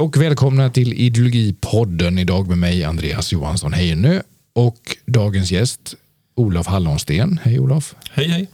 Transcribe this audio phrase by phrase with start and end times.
[0.00, 2.18] och välkomna till Ideologipodden.
[2.18, 4.20] Idag med mig Andreas Johansson Heinö
[4.52, 5.94] och dagens gäst
[6.34, 7.40] Olof Hallonsten.
[7.42, 7.94] Hej Olof!
[8.10, 8.48] Hej hej!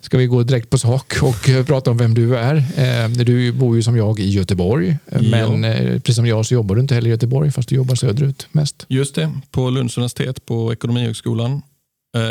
[0.00, 2.56] Ska vi gå direkt på sak och eh, prata om vem du är?
[2.56, 5.68] Eh, du bor ju som jag i Göteborg, men ja.
[5.68, 8.46] Eh, precis som jag så jobbar du inte heller i Göteborg fast du jobbar söderut
[8.52, 8.86] mest.
[8.88, 11.62] Just det, på Lunds universitet på Ekonomihögskolan.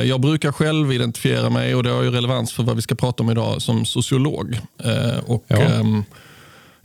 [0.03, 3.23] Jag brukar själv identifiera mig och det har ju relevans för vad vi ska prata
[3.23, 4.59] om idag som sociolog.
[5.25, 5.57] Och, ja.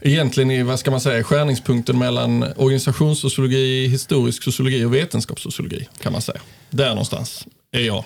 [0.01, 6.21] Egentligen i vad ska man säga, skärningspunkten mellan organisationssociologi, historisk sociologi och vetenskapssociologi kan man
[6.21, 6.39] säga.
[6.69, 8.03] Där någonstans är jag.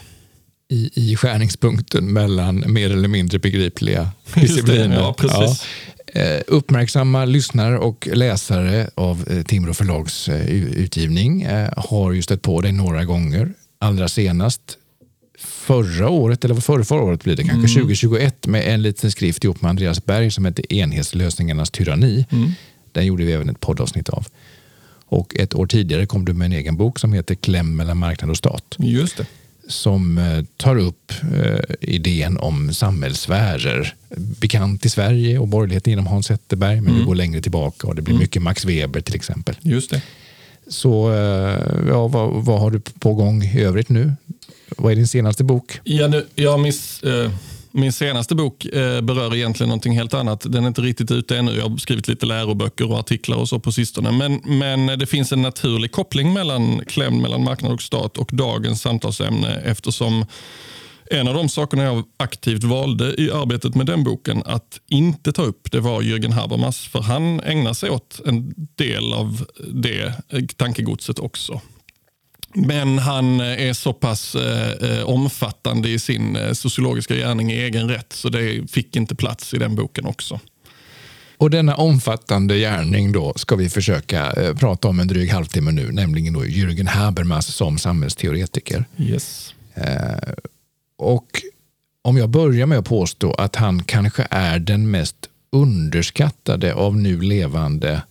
[0.72, 4.96] I, i skärningspunkten mellan mer eller mindre begripliga discipliner.
[4.96, 5.64] ja, precis.
[5.64, 6.22] Ja.
[6.22, 12.62] Eh, uppmärksamma lyssnare och läsare av eh, Timrå förlags eh, utgivning har ju stött på
[12.62, 13.54] dig några gånger.
[13.80, 14.62] Allra senast
[15.40, 17.88] förra året, eller förra, förra året blir det kanske, mm.
[17.88, 22.26] 2021 med en liten skrift ihop med Andreas Berg som heter Enhetslösningarnas tyranni.
[22.30, 22.52] Mm.
[22.92, 24.28] Den gjorde vi även ett poddavsnitt av.
[25.06, 28.30] Och ett år tidigare kom du med en egen bok som heter Kläm mellan marknad
[28.30, 28.76] och stat.
[28.80, 29.26] Just det.
[29.68, 33.94] Som eh, tar upp eh, idén om samhällssfärer.
[34.16, 37.00] Bekant i Sverige och borgerligheten genom Hans Zetterberg, men mm.
[37.00, 38.22] vi går längre tillbaka och det blir mm.
[38.22, 39.56] mycket Max Weber till exempel.
[39.62, 40.02] Just det.
[40.68, 44.14] Så eh, ja, vad, vad, har du på gång i övrigt nu?
[44.78, 45.80] Vad är din senaste bok?
[45.84, 47.32] Ja, nu, jag miss, eh,
[47.72, 50.52] min senaste bok eh, berör egentligen någonting helt annat.
[50.52, 51.56] Den är inte riktigt ute ännu.
[51.58, 54.12] Jag har skrivit lite läroböcker och artiklar och så på sistone.
[54.12, 58.82] Men, men det finns en naturlig koppling mellan klämd mellan marknad och stat och dagens
[58.82, 60.26] samtalsämne eftersom
[61.12, 65.42] en av de sakerna jag aktivt valde i arbetet med den boken att inte ta
[65.42, 66.88] upp det var Jürgen Habermas.
[66.88, 70.14] För han ägnar sig åt en del av det
[70.58, 71.62] tankegodset också.
[72.54, 78.14] Men han är så pass eh, omfattande i sin eh, sociologiska gärning i egen rätt
[78.14, 80.40] så det fick inte plats i den boken också.
[81.38, 85.92] Och denna omfattande gärning då ska vi försöka eh, prata om en dryg halvtimme nu,
[85.92, 88.86] nämligen då Jürgen Habermas som samhällsteoretiker.
[88.98, 89.54] Yes.
[89.74, 90.34] Eh,
[90.98, 91.28] och
[92.02, 95.16] om jag börjar med att påstå att han kanske är den mest
[95.52, 98.02] underskattade av nu levande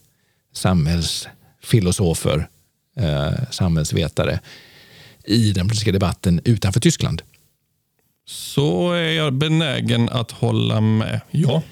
[0.55, 2.49] samhällsfilosofer
[2.99, 4.41] eh, samhällsvetare
[5.25, 7.23] i den politiska debatten utanför Tyskland.
[8.27, 11.63] Så är jag benägen att hålla med, ja.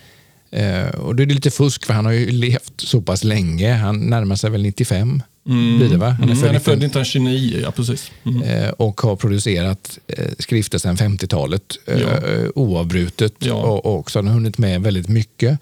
[0.50, 3.72] Eh, och det är lite fusk för han har ju levt så pass länge.
[3.72, 5.22] Han närmar sig väl 95.
[5.48, 5.78] Mm.
[5.78, 6.08] Blir det, va?
[6.08, 8.12] Han är, mm, född, han är född 1929, ja precis.
[8.24, 8.42] Mm.
[8.42, 12.08] Eh, och har producerat eh, skrifter sedan 50-talet eh, ja.
[12.54, 13.54] oavbrutet ja.
[13.54, 15.60] och också har hunnit med väldigt mycket.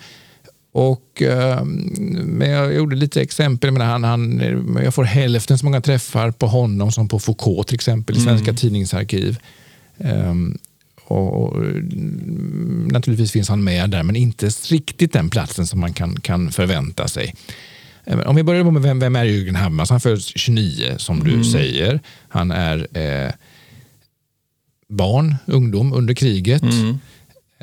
[0.74, 3.70] Och, eh, men jag gjorde lite exempel.
[3.70, 4.42] Men han, han,
[4.84, 8.28] jag får hälften så många träffar på honom som på Foucault till exempel i mm.
[8.28, 8.56] Svenska mm.
[8.56, 9.38] tidningsarkiv.
[9.98, 10.58] Um,
[11.04, 11.62] och, och,
[12.92, 17.08] naturligtvis finns han med där, men inte riktigt den platsen som man kan, kan förvänta
[17.08, 17.34] sig.
[18.26, 19.90] Om vi börjar med vem, vem är Jürgen Habermas?
[19.90, 21.44] Han föds 29 som du mm.
[21.44, 22.00] säger.
[22.28, 23.32] Han är eh,
[24.88, 26.62] barn, ungdom under kriget.
[26.62, 26.98] Mm.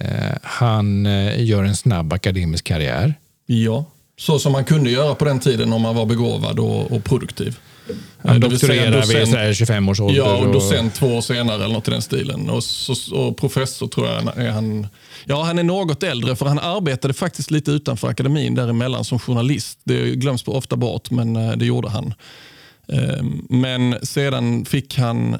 [0.03, 3.13] Eh, han eh, gör en snabb akademisk karriär.
[3.45, 3.85] Ja,
[4.17, 7.59] så som man kunde göra på den tiden om man var begåvad och, och produktiv.
[8.17, 10.17] Han doktorerar vid 25 års ålder.
[10.17, 12.49] Ja, och docent två år senare eller något i den stilen.
[12.49, 14.87] Och, så, och professor tror jag är han.
[15.25, 19.79] Ja, han är något äldre för han arbetade faktiskt lite utanför akademin däremellan som journalist.
[19.83, 22.13] Det glöms ofta bort, men eh, det gjorde han.
[22.87, 25.39] Ehm, men sedan fick han Eh,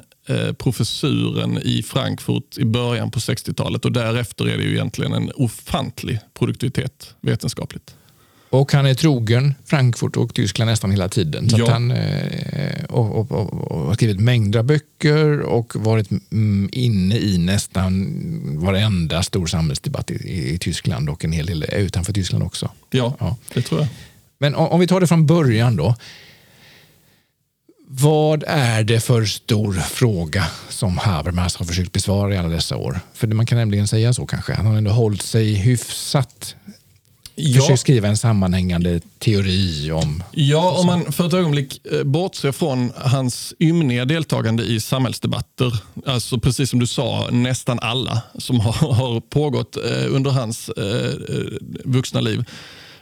[0.58, 6.18] professuren i Frankfurt i början på 60-talet och därefter är det ju egentligen en ofantlig
[6.34, 7.94] produktivitet vetenskapligt.
[8.52, 11.50] Och han är trogen Frankfurt och Tyskland nästan hela tiden.
[11.50, 11.70] Så ja.
[11.70, 17.18] han eh, och, och, och, och, har skrivit mängder av böcker och varit mm, inne
[17.18, 18.18] i nästan
[18.58, 20.14] varenda stor samhällsdebatt i,
[20.54, 22.70] i, Tyskland och en hel del utanför Tyskland också.
[22.90, 23.36] Ja, ja.
[23.54, 23.88] det tror jag.
[24.38, 25.96] Men om, om vi tar det från början då.
[27.94, 33.00] Vad är det för stor fråga som Habermas har försökt besvara i alla dessa år?
[33.14, 34.52] För man kan nämligen säga så kanske.
[34.54, 36.56] Han har ändå hållit sig hyfsat
[37.34, 37.60] ja.
[37.60, 40.22] försökt skriva en sammanhängande teori om...
[40.30, 46.38] Ja, om man för ett ögonblick eh, bortser från hans ymniga deltagande i samhällsdebatter, alltså
[46.38, 51.14] precis som du sa, nästan alla som har, har pågått eh, under hans eh,
[51.84, 52.44] vuxna liv,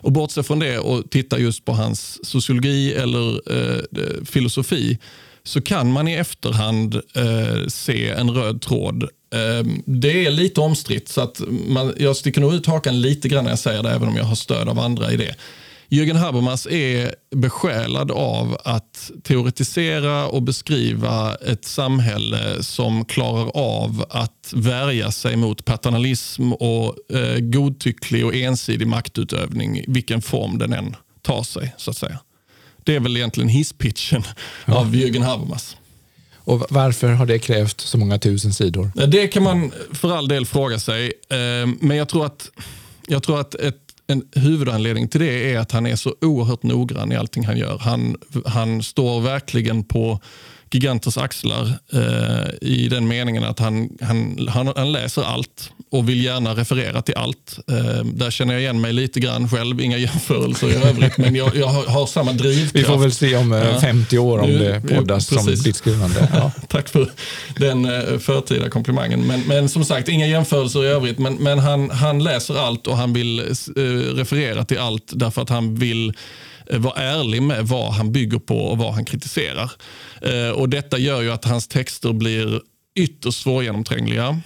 [0.00, 4.98] och bortse från det och titta just på hans sociologi eller eh, filosofi
[5.42, 9.02] så kan man i efterhand eh, se en röd tråd.
[9.02, 13.44] Eh, det är lite omstritt så att man, jag sticker nog ut hakan lite grann
[13.44, 15.34] när jag säger det även om jag har stöd av andra i det.
[15.92, 24.52] Jürgen Habermas är besjälad av att teoretisera och beskriva ett samhälle som klarar av att
[24.52, 31.44] värja sig mot paternalism och eh, godtycklig och ensidig maktutövning, vilken form den än ta
[31.44, 31.74] sig.
[31.76, 32.18] så att säga.
[32.84, 34.22] Det är väl egentligen hisspitchen
[34.66, 34.74] ja.
[34.74, 35.76] av Jürgen Habermas.
[36.34, 39.06] Och varför har det krävt så många tusen sidor?
[39.06, 41.12] Det kan man för all del fråga sig.
[41.30, 42.50] Eh, men jag tror att,
[43.06, 47.12] jag tror att ett, en huvudanledning till det är att han är så oerhört noggrann
[47.12, 47.78] i allting han gör.
[47.78, 50.20] Han, han står verkligen på
[50.70, 56.24] giganters axlar eh, i den meningen att han, han, han, han, läser allt och vill
[56.24, 57.58] gärna referera till allt.
[57.70, 61.56] Eh, där känner jag igen mig lite grann själv, inga jämförelser i övrigt, men jag,
[61.56, 62.74] jag har, har, samma drivkraft.
[62.74, 66.28] Vi får väl se om eh, 50 år om det poddas som ditt skrivande.
[66.32, 66.52] Ja.
[66.68, 67.10] Tack för
[67.56, 69.26] den eh, förtida komplimangen.
[69.26, 72.96] Men, men som sagt, inga jämförelser i övrigt, men, men han, han läser allt och
[72.96, 73.82] han vill eh,
[74.14, 76.12] referera till allt därför att han vill
[76.72, 79.72] Eh, vara ärlig med vad han bygger på och vad han kritiserar.
[80.22, 82.60] Eh, och Detta gör ju att hans texter blir
[82.98, 84.40] ytterst svårgenomträngliga.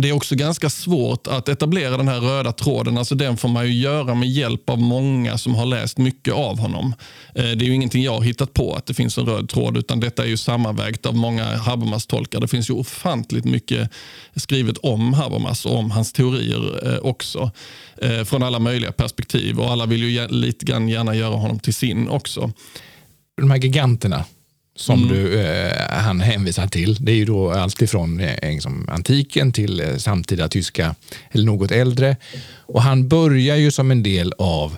[0.00, 2.98] Det är också ganska svårt att etablera den här röda tråden.
[2.98, 6.58] Alltså den får man ju göra med hjälp av många som har läst mycket av
[6.58, 6.94] honom.
[7.34, 9.76] Eh, det är ju ingenting jag har hittat på att det finns en röd tråd
[9.76, 12.40] utan detta är ju sammanvägt av många Habermas-tolkar.
[12.40, 13.90] Det finns ju ofantligt mycket
[14.36, 17.50] skrivet om Habermas och om hans teorier eh, också.
[18.02, 21.74] Eh, från alla möjliga perspektiv och alla vill ju lite grann gärna göra honom till
[21.74, 22.52] sin också.
[23.36, 24.24] De här giganterna
[24.78, 25.14] som mm.
[25.14, 26.96] du, eh, han hänvisar till.
[27.00, 30.94] Det är ju då alltifrån eh, liksom, antiken till eh, samtida tyska
[31.30, 32.16] eller något äldre.
[32.56, 34.76] Och han börjar ju som en del av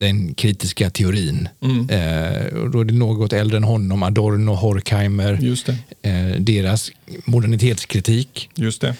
[0.00, 1.48] den kritiska teorin.
[1.62, 1.90] Mm.
[1.90, 5.54] Eh, och då är det något äldre än honom, Adorno, Horkheimer,
[6.02, 6.90] eh, deras
[7.24, 8.50] modernitetskritik.
[8.54, 8.94] Just det.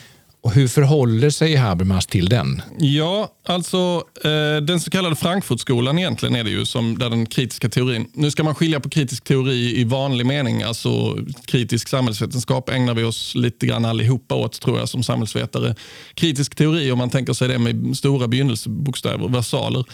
[0.47, 2.63] Och hur förhåller sig Habermas till den?
[2.79, 7.69] Ja, alltså eh, den så kallade Frankfurtskolan egentligen är det ju som där den kritiska
[7.69, 8.11] teorin.
[8.13, 11.17] Nu ska man skilja på kritisk teori i vanlig mening, alltså
[11.47, 15.75] kritisk samhällsvetenskap ägnar vi oss lite grann allihopa åt tror jag som samhällsvetare.
[16.15, 19.85] Kritisk teori, om man tänker sig det med stora begynnelsebokstäver, versaler,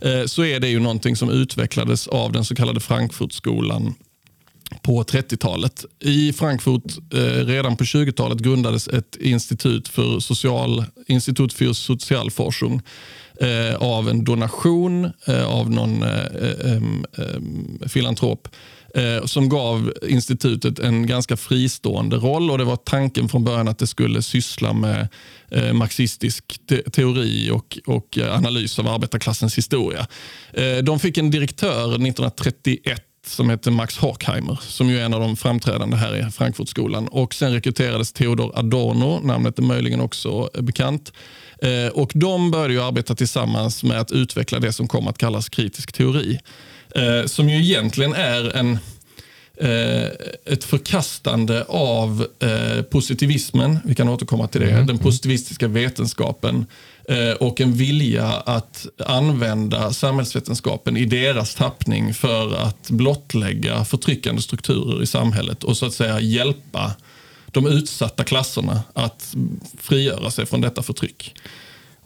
[0.00, 3.94] eh, så är det ju någonting som utvecklades av den så kallade Frankfurtskolan
[4.82, 5.84] på 30-talet.
[6.00, 12.82] I Frankfurt eh, redan på 20-talet grundades ett institut för social, institut för socialforschung
[13.40, 16.24] eh, av en donation eh, av någon eh,
[16.64, 16.82] eh,
[17.18, 18.48] eh, filantrop
[19.24, 23.86] som gav institutet en ganska fristående roll och det var tanken från början att det
[23.86, 25.08] skulle syssla med
[25.50, 30.06] eh, marxistisk te teori och, och analys av arbetarklassens historia.
[30.52, 35.20] Eh, de fick en direktör 1931 som heter Max Horkheimer som ju är en av
[35.20, 37.08] de framträdande här i Frankfurtskolan.
[37.08, 41.12] Och sen rekryterades Theodor Adorno, namnet är möjligen också bekant.
[41.62, 45.48] Eh, och De började ju arbeta tillsammans med att utveckla det som kom att kallas
[45.48, 46.38] kritisk teori.
[46.94, 48.78] Eh, som ju egentligen är en
[50.44, 52.26] ett förkastande av
[52.90, 54.86] positivismen, vi kan återkomma till det, mm.
[54.86, 56.66] den positivistiska vetenskapen
[57.08, 65.02] Eh, och en vilja att använda samhällsvetenskapen i deras tappning för att blottlägga förtryckande strukturer
[65.02, 66.92] i samhället och så att säga hjälpa
[67.46, 69.34] de utsatta klasserna att
[69.78, 71.34] frigöra sig från detta förtryck.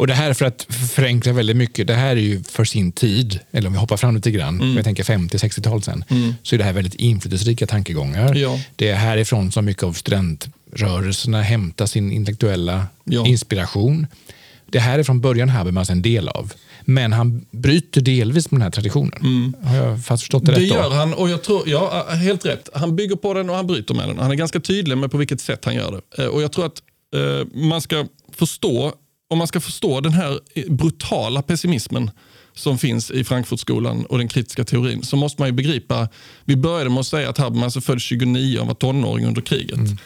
[0.02, 3.40] Och Det här för att förenkla väldigt mycket, det här är ju för sin tid,
[3.52, 4.76] eller om vi hoppar fram lite grann, mm.
[4.76, 6.34] jag tänker 50-60-talet sen, mm.
[6.42, 8.34] så är det här väldigt inflytelserika tankegångar.
[8.34, 8.60] Ja.
[8.76, 13.26] Det är härifrån som mycket av studentrörelserna hämtar sin intellektuella ja.
[13.26, 14.06] inspiration.
[14.66, 16.52] Det här är från början Habermas en del av.
[16.80, 19.20] Men han bryter delvis med den här traditionen.
[19.20, 19.54] Mm.
[19.62, 20.68] Har jag förstått det, det rätt?
[20.68, 22.68] Det gör han och jag tror, ja, helt rätt.
[22.74, 24.18] Han bygger på den och han bryter med den.
[24.18, 26.22] Han är ganska tydlig med på vilket sätt han gör det.
[26.22, 26.82] Eh, och Jag tror att
[27.14, 28.06] eh, man ska
[28.36, 28.92] förstå,
[29.32, 32.10] om man ska förstå den här brutala pessimismen
[32.54, 36.08] som finns i Frankfurtskolan och den kritiska teorin så måste man ju begripa,
[36.44, 39.76] vi började med att säga att Habermas är född 29 och var tonåring under kriget.
[39.76, 39.96] Mm.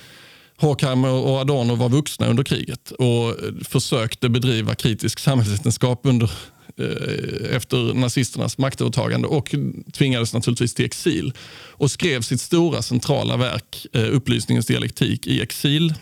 [0.56, 6.30] Horkheimer och Adorno var vuxna under kriget och försökte bedriva kritisk samhällsvetenskap under,
[6.78, 9.54] eh, efter nazisternas maktövertagande och
[9.92, 11.32] tvingades naturligtvis till exil
[11.70, 15.94] och skrev sitt stora centrala verk, eh, Upplysningens dialektik, i exil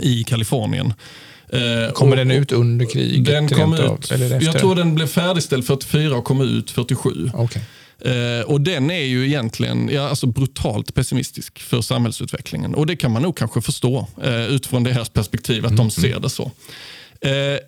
[0.00, 0.92] i Kalifornien.
[1.48, 3.24] Eh, Kommer och, den ut under kriget?
[3.24, 7.30] Den kom ut, eller jag tror den blev färdigställd 44 och kom ut 47.
[7.34, 7.62] Okay.
[8.00, 12.74] Eh, och Den är ju egentligen ja, alltså brutalt pessimistisk för samhällsutvecklingen.
[12.74, 15.76] Och Det kan man nog kanske förstå eh, utifrån deras perspektiv, att mm.
[15.76, 16.50] de ser det så.
[17.20, 17.58] Eh,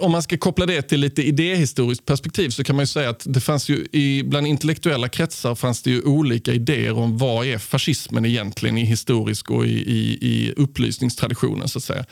[0.00, 3.40] om man ska koppla det till lite idéhistoriskt perspektiv så kan man säga att det
[3.40, 8.24] fanns ju i, bland intellektuella kretsar fanns det ju olika idéer om vad är fascismen
[8.24, 11.68] egentligen i historisk och i, i, i upplysningstraditionen.
[11.68, 12.04] så att säga.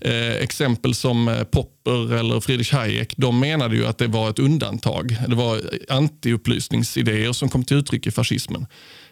[0.00, 4.38] Eh, exempel som eh, Popper eller Friedrich Hayek, de menade ju att det var ett
[4.38, 5.16] undantag.
[5.28, 8.66] Det var antiupplysningsidéer som kom till uttryck i fascismen.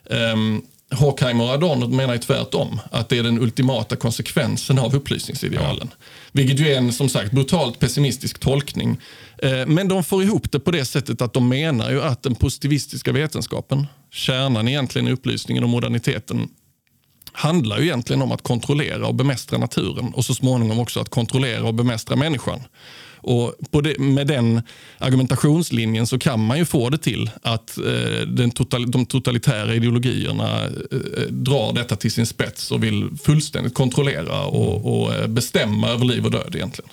[0.04, 5.88] Um, Horkheimer och Adorno menar ju tvärtom, att det är den ultimata konsekvensen av upplysningsidealen.
[5.90, 6.06] Ja.
[6.32, 8.98] Vilket ju är en som sagt brutalt pessimistisk tolkning.
[9.38, 12.34] Eh, men de får ihop det på det sättet att de menar ju att den
[12.34, 16.48] positivistiska vetenskapen, kärnan egentligen i upplysningen och moderniteten,
[17.34, 21.64] handlar ju egentligen om att kontrollera och bemästra naturen och så småningom också att kontrollera
[21.64, 22.60] och bemästra människan.
[23.26, 24.62] Och det, med den
[24.98, 30.64] argumentationslinjen så kan man ju få det till att eh, den total, de totalitära ideologierna
[30.64, 36.04] eh, drar detta till sin spets och vill fullständigt kontrollera och, och eh, bestämma över
[36.04, 36.90] liv och död egentligen.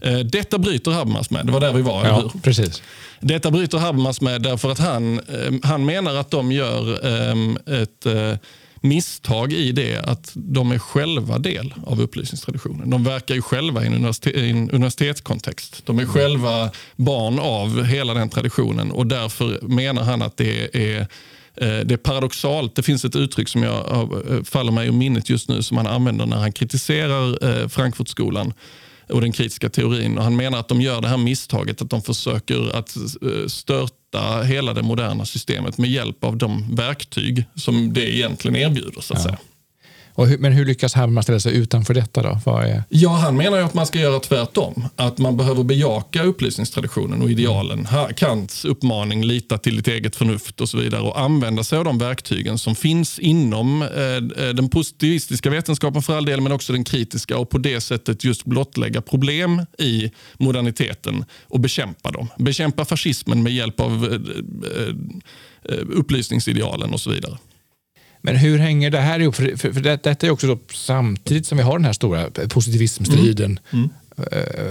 [0.00, 1.46] Eh, detta bryter Habermas med.
[1.46, 2.82] Det var där vi var, ja, Precis.
[3.20, 8.06] Detta bryter Habermas med därför att han, eh, han menar att de gör ehm, ett
[8.82, 12.90] misstag i det att de är själva del av upplysningstraditionen.
[12.90, 15.86] De verkar ju själva i en, universitet, i en universitetskontext.
[15.86, 21.00] De är själva barn av hela den traditionen och därför menar han att det är
[21.00, 21.06] eh,
[21.56, 22.74] det är paradoxalt.
[22.74, 23.86] Det finns ett uttryck som jag
[24.30, 28.52] eh, faller mig i minnet just nu som han använder när han kritiserar eh, Frankfurtskolan
[29.08, 30.18] och den kritiska teorin.
[30.18, 32.96] Och han menar att de gör det här misstaget att de försöker att
[33.46, 39.00] störta hitta hela det moderna systemet med hjälp av de verktyg som det egentligen erbjuder.
[39.00, 39.24] så att ja.
[39.24, 39.38] säga.
[40.16, 42.22] Hur, men hur lyckas Habermas ställa sig utanför detta?
[42.22, 42.40] då?
[42.44, 42.84] Vad är...
[42.88, 44.84] Ja, han menar att man ska göra tvärtom.
[44.96, 47.88] Att man behöver bejaka upplysningstraditionen och idealen.
[48.16, 51.98] Kants uppmaning, lita till ditt eget förnuft och så vidare och använda sig av de
[51.98, 57.38] verktygen som finns inom eh, den positivistiska vetenskapen för all del, men också den kritiska
[57.38, 62.28] och på det sättet just blottlägga problem i moderniteten och bekämpa dem.
[62.38, 67.38] Bekämpa fascismen med hjälp av eh, eh, eh upplysningsidealen och så vidare.
[68.22, 69.34] Men hur hänger det här ihop?
[69.34, 72.30] För, för, för det, detta är också då, samtidigt som vi har den här stora
[72.48, 73.58] positivismstriden.
[73.70, 73.82] Mm.
[73.82, 73.90] Mm.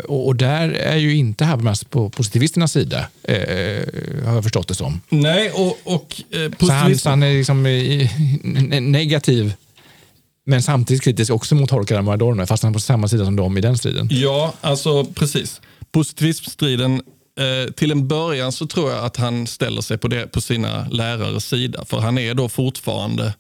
[0.07, 3.35] Och, och, där är ju inte Habermas på positivisternas sida, eh,
[4.25, 5.01] har jag förstått det som.
[5.09, 7.63] Nej, och, och eh, så, han, så han är liksom
[8.91, 9.53] negativ
[10.43, 13.57] men samtidigt kritisk också mot och Adorno, fast han är på samma sida som dem
[13.57, 14.07] i den striden.
[14.11, 15.61] Ja, alltså precis.
[15.91, 17.01] Positivismstriden
[17.39, 20.87] Eh, till en början så tror jag att han ställer sig på, det, på sina
[20.89, 21.85] lärares sida.
[21.85, 23.33] För han är då fortfarande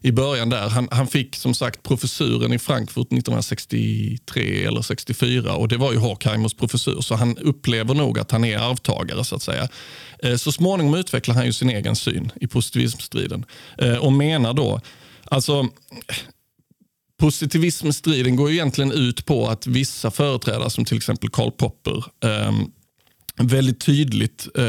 [0.00, 0.68] i början där.
[0.68, 5.98] Han, han, fick som sagt professuren i Frankfurt 1963 eller 64 och det var ju
[5.98, 9.68] Horkheimers professur så han upplever nog att han är arvtagare så att säga.
[10.22, 13.44] Eh, så småningom utvecklar han ju sin egen syn i positivismstriden
[13.78, 14.80] eh, och menar då,
[15.24, 15.68] alltså
[17.20, 22.70] Positivismstriden går egentligen ut på att vissa företrädare som till exempel Karl Popper ehm,
[23.38, 24.64] väldigt tydligt eh,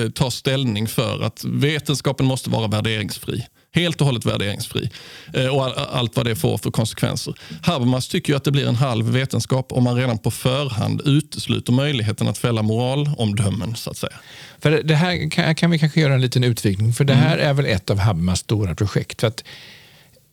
[0.00, 3.46] eh, tar ställning för att vetenskapen måste vara värderingsfri.
[3.72, 4.90] Helt och hållet värderingsfri.
[5.34, 7.34] Eh, och all, allt vad det får för konsekvenser.
[7.62, 12.28] Habermas tycker att det blir en halv vetenskap om man redan på förhand utesluter möjligheten
[12.28, 13.76] att fälla moralomdömen.
[13.76, 14.16] så att säga.
[14.58, 17.48] För Det här kan, kan vi kanske göra en liten utvikning, för det här mm.
[17.48, 19.20] är väl ett av Habermas stora projekt.
[19.20, 19.44] För att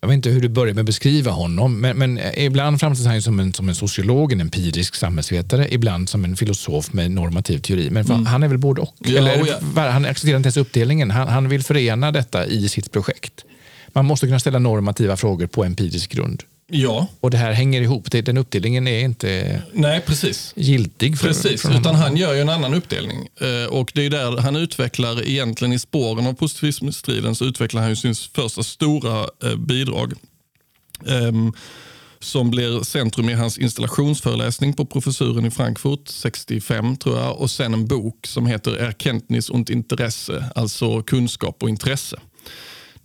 [0.01, 3.21] jag vet inte hur du börjar med att beskriva honom, men, men ibland framställs han
[3.21, 7.89] som en, som en sociolog, en empirisk samhällsvetare, ibland som en filosof med normativ teori.
[7.89, 8.25] Men mm.
[8.25, 8.93] han är väl både och?
[8.99, 9.89] Ja, Eller, ja.
[9.89, 11.11] Han accepterar inte ens uppdelningen.
[11.11, 13.45] Han, han vill förena detta i sitt projekt.
[13.87, 16.43] Man måste kunna ställa normativa frågor på empirisk grund.
[16.69, 17.07] Ja.
[17.19, 18.11] Och det här hänger ihop.
[18.11, 20.53] Den uppdelningen är inte Nej, precis.
[20.55, 21.19] giltig.
[21.19, 23.27] För, precis, för utan han gör ju en annan uppdelning.
[23.41, 27.89] Eh, och det är där han utvecklar, egentligen i spåren av positivismstriden, så utvecklar han
[27.89, 30.13] ju sin första stora eh, bidrag.
[31.05, 31.53] Um,
[32.19, 37.73] som blir centrum i hans installationsföreläsning på professuren i Frankfurt 65 tror jag och sen
[37.73, 42.19] en bok som heter Erkenntnis und Interesse, alltså kunskap och intresse.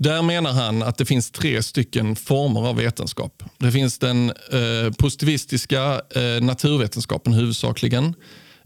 [0.03, 3.43] Där menar han att det finns tre stycken former av vetenskap.
[3.59, 8.15] Det finns den eh, positivistiska eh, naturvetenskapen huvudsakligen.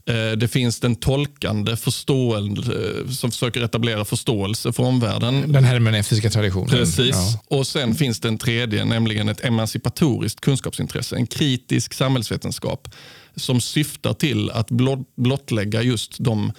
[0.05, 5.51] Eh, det finns den tolkande förståelse eh, som försöker etablera förståelse för omvärlden.
[5.51, 6.69] Den hermeneutiska traditionen.
[6.69, 7.15] Precis.
[7.15, 7.57] Ja.
[7.57, 11.15] Och Sen finns det en tredje, nämligen ett emancipatoriskt kunskapsintresse.
[11.15, 12.87] En kritisk samhällsvetenskap
[13.35, 14.67] som syftar till att
[15.15, 16.51] blottlägga just de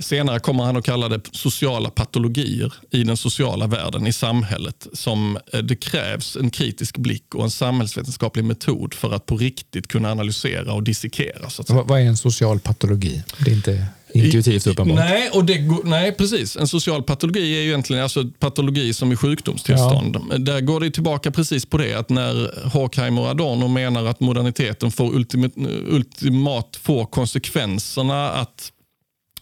[0.00, 4.86] Senare kommer han att kalla det sociala patologier i den sociala världen, i samhället.
[4.92, 9.88] Som eh, Det krävs en kritisk blick och en samhällsvetenskaplig metod för att på riktigt
[9.88, 11.50] kunna analysera och dissekera.
[11.50, 13.22] Så vad, är en social patologi?
[13.44, 14.96] Det är inte intuitivt uppenbart.
[14.96, 16.56] Nej, och det, nej, precis.
[16.56, 20.16] En social patologi är ju egentligen alltså patologi som i sjukdomstillstånd.
[20.30, 20.38] Ja.
[20.38, 24.90] Där går det tillbaka precis på det att när Horkheimer och Adorno menar att moderniteten
[24.90, 25.52] får ultimat,
[25.88, 28.72] ultimat får konsekvenserna att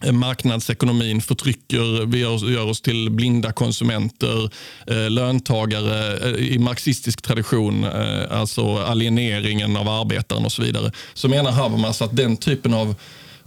[0.05, 2.19] Eh, marknadsekonomin förtrycker, vi
[2.53, 4.51] gör, oss till blinda konsumenter,
[4.87, 7.85] eh, löntagare eh, i marxistisk tradition,
[8.31, 10.93] alltså alieneringen av arbetaren och så vidare.
[11.15, 12.95] Så menar Habermas att den typen av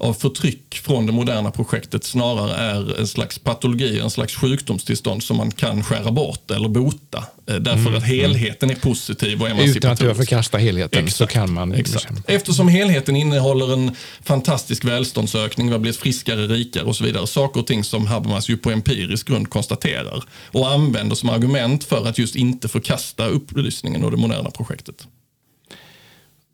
[0.02, 5.38] av förtryck från det moderna projektet snarare är en slags patologi, en slags sjukdomstillstånd som
[5.38, 7.24] man kan skära bort eller bota.
[7.48, 7.96] Eh, därför mm.
[7.96, 9.78] att helheten är positiv och emancipatorisk.
[9.78, 11.74] Utan att behöva förkasta helheten exakt, så kan man...
[11.74, 12.14] Exakt.
[12.28, 17.28] Eftersom helheten innehåller en fantastisk välståndsökning, vi har blivit friskare, rikare och så vidare.
[17.28, 22.08] Saker och ting som Habermas ju på empirisk grund konstaterar och använder som argument för
[22.08, 25.08] att just inte förkasta upplysningen och det moderna projektet.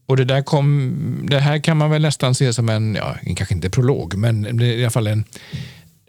[0.07, 3.55] Och det, där kom, det här kan man väl nästan se som en, ja, kanske
[3.55, 5.23] inte prolog, men i alla fall en...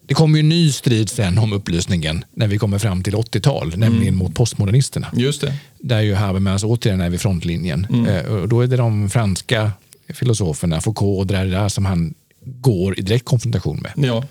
[0.03, 3.67] Det kommer ju en ny strid sen om upplysningen när vi kommer fram till 80-tal,
[3.67, 3.81] mm.
[3.81, 5.09] nämligen mot postmodernisterna.
[5.13, 5.55] Just det.
[5.79, 7.87] Där ju Habermas återigen är vid frontlinjen.
[7.91, 8.07] Mm.
[8.07, 9.73] Eh, och då är det de franska
[10.09, 12.15] filosoferna, Foucault och Derrida, som han
[12.45, 13.93] går i direkt konfrontation med.
[13.97, 14.25] Ja.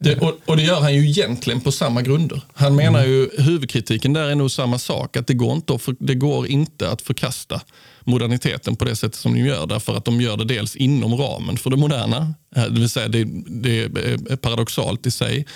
[0.00, 2.42] Det, och, och, det gör han ju egentligen på samma grunder.
[2.52, 3.10] Han menar mm.
[3.10, 6.90] ju, huvudkritiken där är nog samma sak, att det går inte för, det går inte
[6.90, 7.60] att förkasta
[8.08, 9.66] moderniteten på det sättet som de gör.
[9.66, 13.08] Därför att de gör det dels inom ramen för det moderna, eh, det vill säga
[13.08, 15.46] det, det är paradoxalt i sig.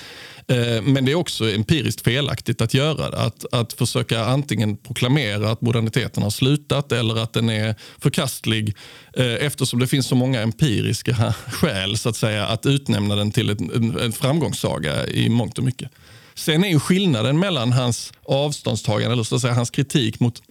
[0.48, 3.16] Eh, men det är också empiriskt felaktigt att göra det.
[3.16, 8.76] Att, att försöka antingen proklamera att moderniteten har slutat eller att den är förkastlig
[9.16, 13.50] eh, eftersom det finns så många empiriska skäl så att säga att utnämna den till
[13.50, 15.90] en, en framgångssaga i mångt och mycket.
[16.34, 20.42] Sen är ju skillnaden mellan hans avståndstagande, eller så att säga hans kritik mot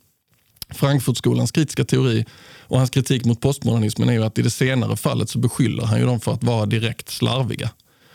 [0.75, 2.25] Frankfurtskolans kritiska teori
[2.61, 5.99] och hans kritik mot postmodernismen är ju att i det senare fallet så beskyller han
[5.99, 7.69] ju dem för att vara direkt slarviga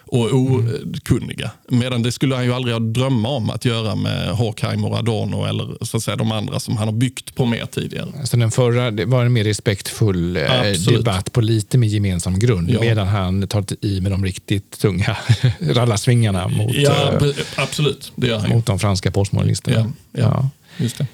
[0.08, 1.50] och okunniga.
[1.68, 5.96] Medan det skulle han ju aldrig drömma om att göra med Horkheimer Adorno eller så
[5.96, 8.26] att säga, de andra som han har byggt på mer tidigare.
[8.26, 11.04] Så den förra det var en mer respektfull eh, Absolut.
[11.04, 12.80] debatt på lite mer gemensam grund ja.
[12.80, 15.16] medan han tar i med de riktigt tunga
[15.60, 18.12] rallarsvingarna mot, ja, eh, absolut.
[18.16, 19.92] Det gör han mot de franska postmodernisterna.
[20.12, 21.06] Ja, ja, Just det.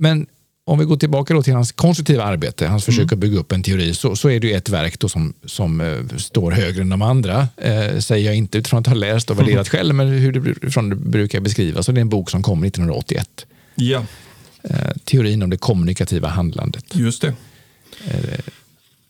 [0.00, 0.26] Men
[0.64, 3.12] om vi går tillbaka till hans konstruktiva arbete, hans försök mm.
[3.12, 6.50] att bygga upp en teori, så, så är det ett verk som, som uh, står
[6.50, 7.40] högre än de andra.
[7.40, 9.64] Uh, säger jag inte utifrån att ha läst och värderat mm.
[9.64, 11.88] själv, men hur det, från det brukar beskrivas.
[11.88, 13.46] Och det är en bok som kom 1981.
[13.74, 13.98] Ja.
[14.70, 16.84] Uh, teorin om det kommunikativa handlandet.
[16.94, 17.34] Just det.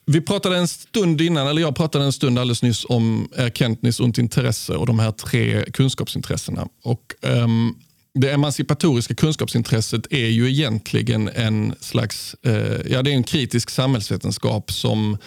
[0.06, 4.18] Vi pratade en stund innan, eller jag pratade en stund alldeles nyss om Erkenntnis und
[4.18, 6.68] Intresse och de här tre kunskapsintressena.
[6.82, 7.76] Och, um,
[8.14, 14.72] det emancipatoriska kunskapsintresset är ju egentligen en slags, eh, ja det är en kritisk samhällsvetenskap
[14.72, 15.18] som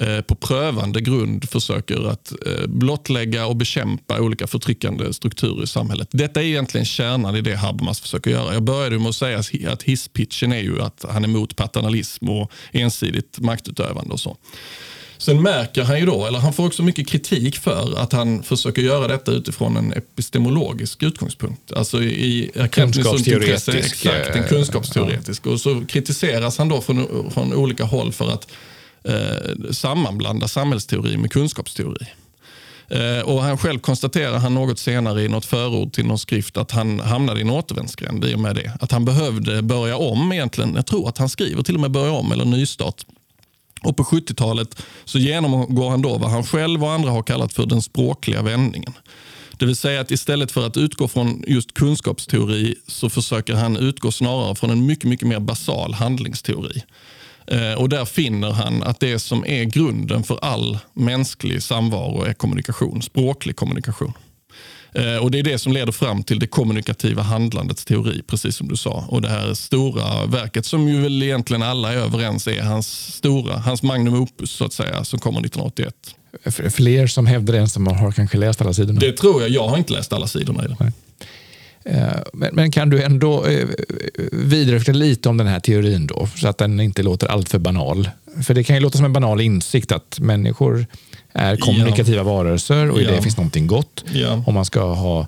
[0.00, 6.08] eh, på prövande grund försöker att eh, blottlägga och bekämpa olika förtryckande strukturer i samhället.
[6.10, 8.54] Detta är egentligen kärnan i det Habermas försöker göra.
[8.54, 9.38] Jag började med att säga
[9.72, 14.36] att hisspitchen är ju att han är emot paternalism och ensidigt maktutövande och så.
[15.18, 18.82] Sen märker han ju då, eller han får också mycket kritik för att han försöker
[18.82, 21.72] göra detta utifrån en epistemologisk utgångspunkt.
[21.72, 23.68] Alltså i kunskapsteoretisk.
[23.68, 25.46] Exakt, en eh, kunskapsteoretisk.
[25.46, 28.52] Och så kritiseras han då från, från olika håll för att
[29.04, 32.06] eh, sammanblanda samhällsteori med kunskapsteori.
[32.88, 36.70] Eh, och han själv konstaterar han något senare i något förord till någon skrift att
[36.70, 38.72] han hamnade i en återvändsgränd i och med det.
[38.80, 40.74] Att han behövde börja om egentligen.
[40.74, 43.04] Jag tror att han skriver till och med börja om eller nystart
[43.82, 47.66] och på 70-talet så genomgår han då vad han själv och andra har kallat för
[47.66, 48.92] den språkliga vändningen.
[49.58, 54.12] Det vill säga att istället för att utgå från just kunskapsteori så försöker han utgå
[54.12, 56.82] snarare från en mycket, mycket mer basal handlingsteori.
[57.46, 62.32] Eh, och där finner han att det som är grunden för all mänsklig samvaro är
[62.32, 64.12] kommunikation, språklig kommunikation.
[64.96, 68.68] Eh, och Det är det som leder fram till det kommunikativa handlandets teori, precis som
[68.68, 69.04] du sa.
[69.08, 73.56] Och Det här stora verket som ju väl egentligen alla är överens är hans stora,
[73.56, 75.94] hans magnum opus så att säga, som kommer 1981.
[76.70, 79.00] Fler som hävdar det än som har kanske läst alla sidorna?
[79.00, 79.50] Det tror jag.
[79.50, 80.92] Jag har inte läst alla sidorna i det.
[81.84, 83.68] Eh, men, kan du ändå eh,
[84.32, 88.10] vidareutveckla lite om den här teorin då, så att den inte låter alltför banal?
[88.42, 90.86] För det kan ju låta som en banal insikt att människor
[91.36, 92.22] är kommunikativa ja.
[92.22, 93.10] varelser och i ja.
[93.10, 94.04] det finns någonting gott.
[94.12, 94.42] Ja.
[94.46, 95.26] Om man ska ha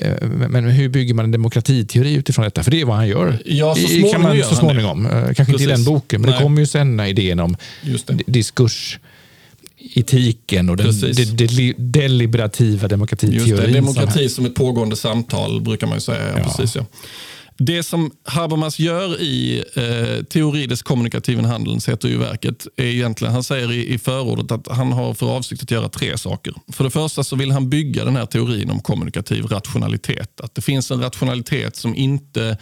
[0.00, 2.62] eh, men hur bygger man en demokratiteori utifrån detta?
[2.62, 3.38] För det är vad han gör.
[3.44, 4.12] Ja, så småningom.
[4.12, 5.08] Kan man, så småningom.
[5.10, 5.52] Kanske Precis.
[5.52, 6.38] inte i den boken, men Nej.
[6.38, 7.56] det kommer ju sen idén om
[8.26, 8.98] diskurs
[9.94, 13.48] etiken och den de, de, deliberativa demokratiteorin.
[13.48, 16.38] Just det, demokrati som ett pågående samtal brukar man ju säga.
[16.38, 16.84] Ja, Precis, ja.
[17.58, 23.34] Det som Habermas gör i eh, Teori des kommunikativen handelns heter ju verket, är egentligen,
[23.34, 26.54] han säger i, i förordet att han har för avsikt att göra tre saker.
[26.72, 30.40] För det första så vill han bygga den här teorin om kommunikativ rationalitet.
[30.40, 32.58] Att det finns en rationalitet som inte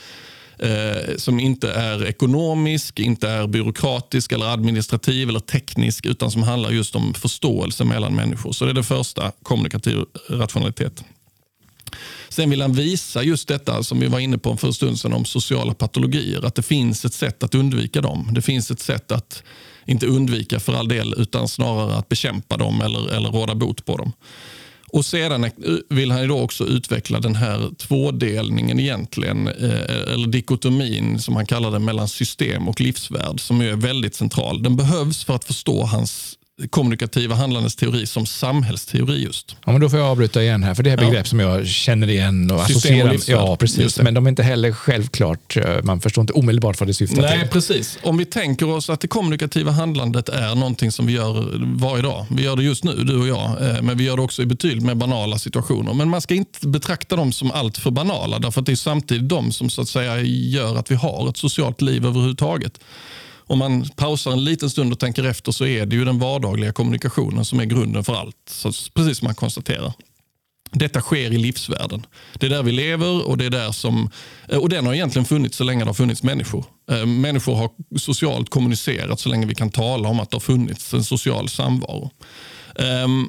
[0.58, 6.70] eh, som inte är ekonomisk, inte är byråkratisk, eller administrativ eller teknisk utan som handlar
[6.70, 8.52] just om förståelse mellan människor.
[8.52, 9.98] Så det är det första, kommunikativ
[10.30, 11.04] rationalitet.
[12.28, 15.12] Sen vill han visa just detta som vi var inne på för en stund sedan
[15.12, 16.46] om sociala patologier.
[16.46, 18.28] Att det finns ett sätt att undvika dem.
[18.32, 19.42] Det finns ett sätt att
[19.86, 23.96] Inte undvika för all del, utan snarare att bekämpa dem eller, eller råda bot på
[23.96, 24.12] dem.
[24.94, 25.50] Och Sedan
[25.88, 31.70] vill han då också utveckla den här tvådelningen egentligen, eh, eller dikotomin som han kallar
[31.70, 34.62] det mellan system och livsvärld som är väldigt central.
[34.62, 36.38] Den behövs för att förstå hans
[36.70, 39.56] kommunikativa handlandets teori som samhällsteori just.
[39.66, 41.24] Ja, men då får jag avbryta igen här, för det är begrepp ja.
[41.24, 43.16] som jag känner igen och associerar.
[43.26, 43.98] Ja, precis.
[43.98, 47.30] Men de är inte heller självklart, eh, man förstår inte omedelbart vad det syftar Nej,
[47.30, 47.40] till.
[47.40, 47.98] Nej, precis.
[48.02, 52.26] Om vi tänker oss att det kommunikativa handlandet är någonting som vi gör varje dag.
[52.30, 54.46] Vi gör det just nu, du och jag, eh, men vi gör det också i
[54.46, 55.94] betydligt mer banala situationer.
[55.94, 59.28] Men man ska inte betrakta dem som allt för banala, därför att det är samtidigt
[59.28, 62.80] de som så att säga gör att vi har ett socialt liv överhuvudtaget
[63.46, 66.72] om man pausar en liten stund och tänker efter så är det ju den vardagliga
[66.72, 68.36] kommunikationen som är grunden för allt.
[68.46, 69.92] Så precis som man konstaterar.
[70.74, 72.06] Detta sker i livsvärlden.
[72.34, 74.10] Det är där vi lever och det är där som,
[74.48, 76.64] eh, och den har egentligen funnits så länge det har funnits människor.
[76.90, 80.94] Eh, människor har socialt kommunicerat så länge vi kan tala om att det har funnits
[80.94, 82.10] en social samvaro.
[82.78, 83.28] Ehm,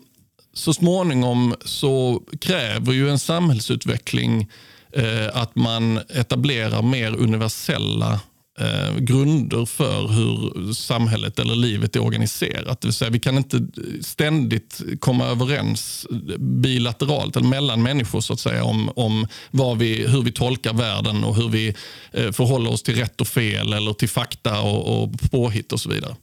[0.54, 4.50] så småningom så kräver ju en samhällsutveckling
[4.94, 8.20] eh, att man etablerar mer universella
[8.60, 12.82] eh, grunder för hur samhället eller livet är organiserat.
[12.82, 13.68] Det vill säga, vi kan inte
[14.02, 16.08] ständigt komma överens
[16.40, 21.24] bilateralt eller mellan människor så att säga om, om vad vi, hur vi tolkar världen
[21.24, 21.76] och hur vi
[22.12, 25.90] eh, förhåller oss till rätt och fel eller till fakta och, och påhitt och så
[25.90, 26.16] vidare.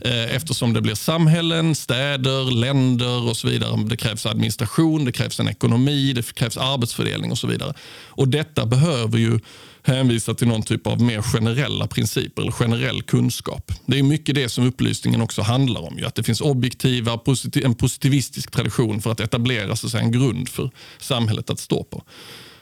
[0.00, 3.84] Eh, eftersom det blir samhällen, städer, länder och så vidare.
[3.84, 7.74] Det krävs administration, det krävs en ekonomi, det krävs arbetsfördelning och så vidare.
[8.06, 9.40] Och Detta behöver ju
[9.88, 13.72] hänvisa till någon typ av mer generella principer eller generell kunskap.
[13.86, 15.98] Det är mycket det som upplysningen också handlar om.
[16.06, 17.20] Att det finns objektiva,
[17.64, 21.84] en positivistisk tradition för att etablera så att säga, en grund för samhället att stå
[21.84, 22.02] på.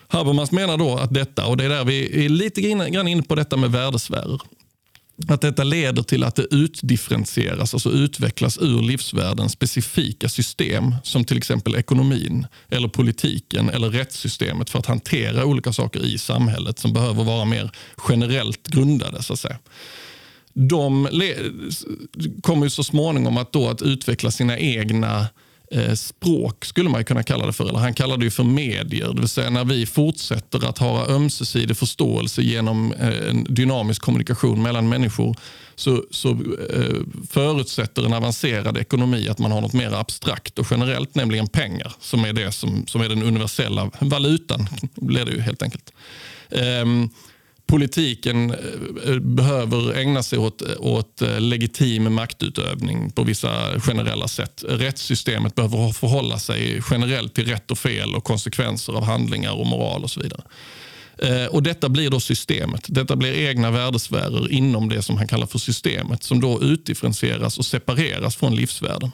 [0.08, 3.34] Habermas menar då att detta, och det är där vi är lite grann inne på
[3.34, 4.40] detta med värdesfärer
[5.28, 11.36] att detta leder till att det utdifferentieras, alltså utvecklas ur livsvärldens specifika system som till
[11.36, 17.24] exempel ekonomin, eller politiken eller rättssystemet för att hantera olika saker i samhället som behöver
[17.24, 17.70] vara mer
[18.08, 19.22] generellt grundade.
[19.22, 19.58] så att säga.
[20.52, 21.08] De
[22.42, 25.26] kommer ju så småningom att, då att utveckla sina egna Eh,
[25.70, 27.68] Eh, språk skulle man kunna kalla det för.
[27.68, 29.12] Eller han kallar det för medier.
[29.14, 34.62] Det vill säga när vi fortsätter att ha ömsesidig förståelse genom eh, en dynamisk kommunikation
[34.62, 35.36] mellan människor
[35.74, 36.96] så, så eh,
[37.30, 42.24] förutsätter en avancerad ekonomi att man har något mer abstrakt och generellt, nämligen pengar som
[42.24, 44.68] är det som, som är den universella valutan.
[44.94, 45.92] blir det ju helt enkelt.
[46.50, 47.10] Um,
[47.66, 54.64] politiken eh, eh, behöver ägna sig åt, åt eh, legitim maktutövning på vissa generella sätt.
[54.68, 60.04] Rättssystemet behöver förhålla sig generellt till rätt och fel och konsekvenser av handlingar och moral
[60.04, 60.42] och så vidare.
[61.50, 62.86] Och Detta blir då systemet.
[62.88, 67.66] Detta blir egna värdesfärer inom det som han kallar för systemet som då utdifferentieras och
[67.66, 69.10] separeras från livsvärlden.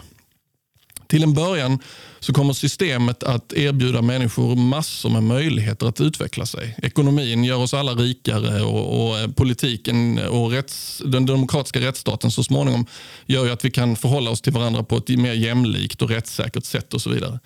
[1.13, 1.79] Till en början
[2.21, 6.77] så kommer systemet att erbjuda människor massor med möjligheter att utveckla sig.
[6.83, 12.45] Ekonomin gör oss alla rikare och, och eh, politiken och rätts, den demokratiska rättsstaten så
[12.45, 12.87] småningom
[13.27, 16.95] gör att vi kan förhålla oss till varandra på ett mer jämlikt och rättssäkert sätt
[16.95, 17.41] och så vidare.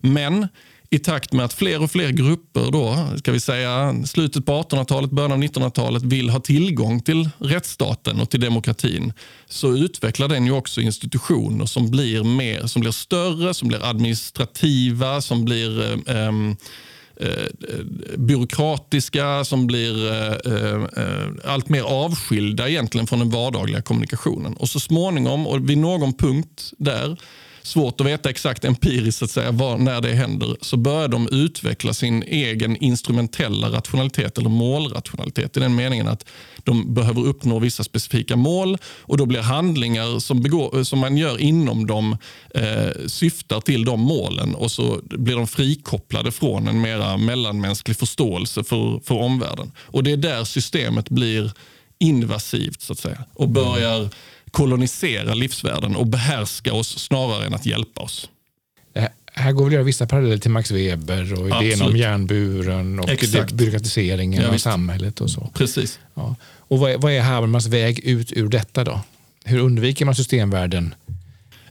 [0.00, 0.48] Men
[0.90, 5.10] i takt med att fler och fler grupper, då, ska vi säga slutet på 1800-talet,
[5.10, 9.12] början av 1900-talet, vill ha tillgång till rättsstaten och till demokratin,
[9.46, 15.20] så utvecklar den ju också institutioner som blir, mer, som blir större, som blir administrativa,
[15.20, 16.28] som blir eh,
[17.16, 17.84] eh,
[18.16, 24.54] byråkratiska, som blir eh, eh, allt mer avskilda egentligen från den vardagliga kommunikationen.
[24.54, 27.16] Och så småningom, och vid någon punkt där,
[27.68, 31.94] svårt att veta exakt empiriskt att säga var, när det händer, så börjar de utveckla
[31.94, 36.24] sin egen instrumentella rationalitet eller målrationalitet i den meningen att
[36.64, 41.38] de behöver uppnå vissa specifika mål och då blir handlingar som, begår, som man gör
[41.40, 42.16] inom dem
[42.54, 48.64] eh, syftar till de målen och så blir de frikopplade från en mera mellanmänsklig förståelse
[48.64, 49.72] för, för omvärlden.
[49.78, 51.52] Och Det är där systemet blir
[51.98, 54.08] invasivt så att säga och börjar
[54.50, 58.28] kolonisera livsvärlden och behärska oss snarare än att hjälpa oss.
[59.38, 63.52] Här går väl vissa paralleller till Max Weber och idén om järnburen och Exakt.
[63.52, 65.50] byråkratiseringen ja, av samhället och så.
[65.54, 65.98] Precis.
[66.14, 66.36] Ja.
[66.58, 69.00] Och vad är, vad är Habermas väg ut ur detta då?
[69.44, 70.94] Hur undviker man systemvärlden?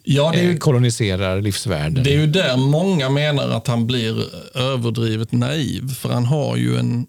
[0.03, 2.03] Ja, det är ju, eh, koloniserar livsvärlden.
[2.03, 4.25] Det är ju där många menar att han blir
[4.57, 5.93] överdrivet naiv.
[5.93, 7.07] För han har ju en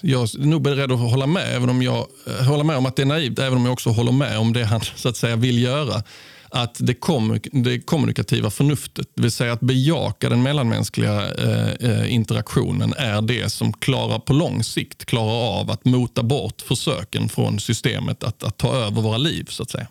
[0.00, 2.96] jag är nog beredd att hålla med, även om jag eh, håller med om att
[2.96, 5.36] det är naivt, även om jag också håller med om det han så att säga
[5.36, 6.02] vill göra.
[6.50, 12.14] Att det, kom, det kommunikativa förnuftet, det vill säga att bejaka den mellanmänskliga eh, eh,
[12.14, 17.60] interaktionen är det som klarar på lång sikt klarar av att mota bort försöken från
[17.60, 19.46] systemet att, att ta över våra liv.
[19.48, 19.86] så att säga.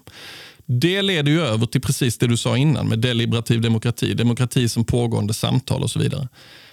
[0.66, 4.86] Det leder ju över till precis det du sa innan med deliberativ demokrati, demokrati som
[4.86, 6.28] pågående samtal och så vidare.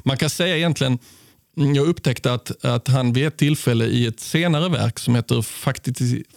[0.04, 0.98] Man kan säga egentligen
[1.56, 5.42] Mm, jag upptäckte att, att han vid ett tillfälle i ett senare verk som heter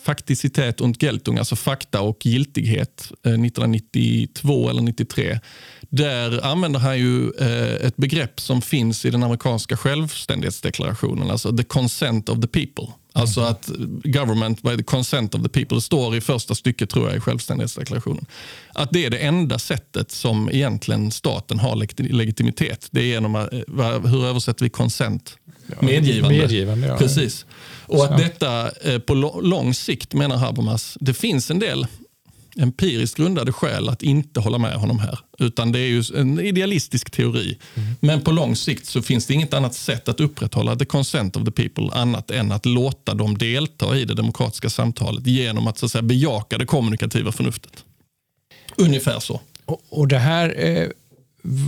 [0.03, 5.39] Fakticitet und Geltung, alltså fakta och giltighet, eh, 1992 eller 93.
[5.89, 11.63] Där använder han ju eh, ett begrepp som finns i den amerikanska självständighetsdeklarationen, alltså the
[11.63, 12.93] consent of the people.
[13.13, 13.51] Alltså mm.
[13.51, 13.71] att
[14.03, 17.19] government by the consent of the people, det står i första stycket tror jag i
[17.19, 18.25] självständighetsdeklarationen.
[18.73, 21.75] Att det är det enda sättet som egentligen staten har
[22.13, 22.87] legitimitet.
[22.91, 25.37] Det är genom, att, eh, hur översätter vi consent?
[25.79, 26.37] Medgivande.
[26.37, 26.97] Medgivande ja.
[26.97, 27.45] Precis.
[27.85, 31.87] Och att detta eh, på lång sikt menar Habermas, det finns en del
[32.57, 35.19] empiriskt grundade skäl att inte hålla med honom här.
[35.39, 37.57] Utan det är ju en idealistisk teori.
[37.75, 37.89] Mm.
[37.99, 41.45] Men på lång sikt så finns det inget annat sätt att upprätthålla the consent of
[41.45, 45.85] the people annat än att låta dem delta i det demokratiska samtalet genom att, så
[45.85, 47.83] att säga, bejaka det kommunikativa förnuftet.
[48.75, 49.41] Ungefär så.
[49.65, 50.87] Och, och det här eh,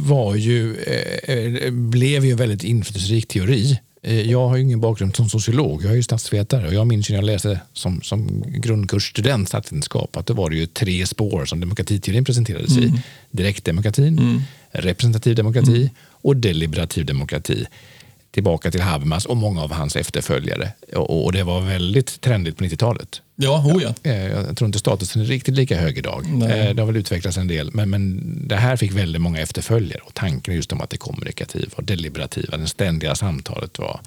[0.05, 5.29] var ju, eh, eh blev ju en väldigt inflytelserik teori jag har ingen bakgrund som
[5.29, 10.17] sociolog, jag är ju statsvetare och jag minns när jag läste som, som grundkursstudent statsvetenskap
[10.17, 12.83] att det var det ju tre spår som demokratiteorin presenterades mm.
[12.83, 13.01] i.
[13.31, 14.41] Direktdemokratin, mm.
[14.71, 15.89] representativ demokrati mm.
[15.99, 17.65] och deliberativ demokrati
[18.31, 20.71] tillbaka till Habermas och många av hans efterföljare.
[20.95, 23.21] Och, och det var väldigt trendigt på 90-talet.
[23.35, 23.93] Ja, oh ja.
[24.03, 26.25] Jag, eh, jag tror inte statusen är riktigt lika hög idag.
[26.27, 26.59] Nej.
[26.59, 30.01] Eh, det har väl utvecklats en del, men, men det här fick väldigt många efterföljare.
[30.05, 33.99] Och tanken just om att det kommunikativa och deliberativa, det ständiga samtalet var,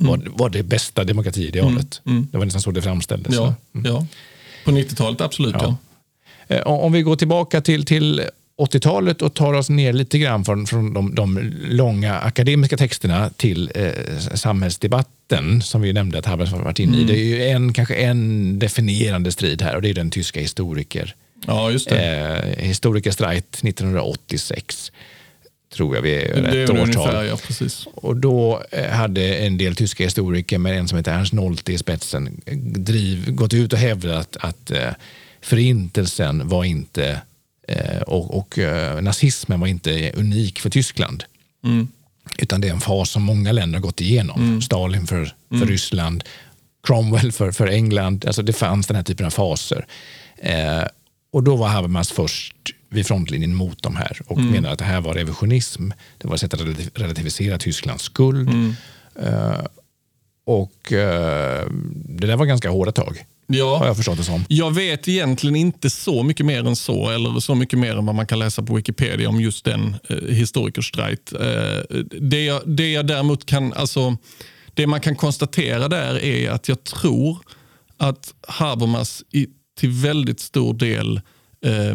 [0.00, 0.10] mm.
[0.10, 2.02] var, var, det bästa demokratiidealet.
[2.06, 2.16] Mm.
[2.16, 2.28] Mm.
[2.32, 3.34] Det var nästan så det framställdes.
[3.34, 3.92] Ja, mm.
[3.92, 4.06] ja.
[4.64, 5.54] På 90-talet absolut.
[5.58, 5.76] Ja.
[6.48, 6.56] ja.
[6.56, 8.22] Eh, om vi går tillbaka till, till
[8.60, 13.72] 80-talet och tar oss ner lite grann från, från de, de långa akademiska texterna till
[13.74, 17.02] eh, samhällsdebatten som vi nämnde att Habermas varit inne i.
[17.02, 17.06] Mm.
[17.06, 21.14] Det är ju en, kanske en definierande strid här och det är den tyska historiker.
[21.46, 22.16] Ja, just det.
[22.56, 24.92] Eh, historikerstrejt 1986
[25.74, 26.80] tror jag vi är rätt årtal.
[26.80, 27.86] Ungefär, ja, precis.
[27.94, 31.78] Och då eh, hade en del tyska historiker med en som heter Ernst Nolte i
[31.78, 34.88] spetsen driv, gått ut och hävdat att eh,
[35.40, 37.20] förintelsen var inte
[38.06, 41.24] och, och eh, nazismen var inte unik för Tyskland.
[41.64, 41.88] Mm.
[42.38, 44.40] Utan det är en fas som många länder har gått igenom.
[44.40, 44.62] Mm.
[44.62, 45.68] Stalin för, för mm.
[45.68, 46.24] Ryssland,
[46.82, 48.24] Cromwell för, för England.
[48.26, 49.86] Alltså det fanns den här typen av faser.
[50.36, 50.84] Eh,
[51.32, 52.54] och då var Habermas först
[52.88, 54.50] vid frontlinjen mot de här och mm.
[54.50, 55.90] menade att det här var revisionism.
[56.18, 56.60] Det var ett sätt att
[56.94, 58.48] relativisera Tysklands skuld.
[58.48, 58.74] Mm.
[59.22, 59.64] Eh,
[60.44, 63.24] och eh, det där var ganska hårda tag.
[63.52, 63.78] Ja.
[63.78, 64.44] Har jag förstått det som.
[64.48, 68.14] Jag vet egentligen inte så mycket mer än så, eller så mycket mer än vad
[68.14, 71.32] man kan läsa på Wikipedia om just den eh, historikerstrejt.
[71.32, 74.16] Eh, det, jag, det jag däremot kan, alltså,
[74.74, 77.38] det man kan konstatera där är att jag tror
[77.96, 79.46] att Habermas i,
[79.78, 81.20] till väldigt stor del
[81.64, 81.94] eh,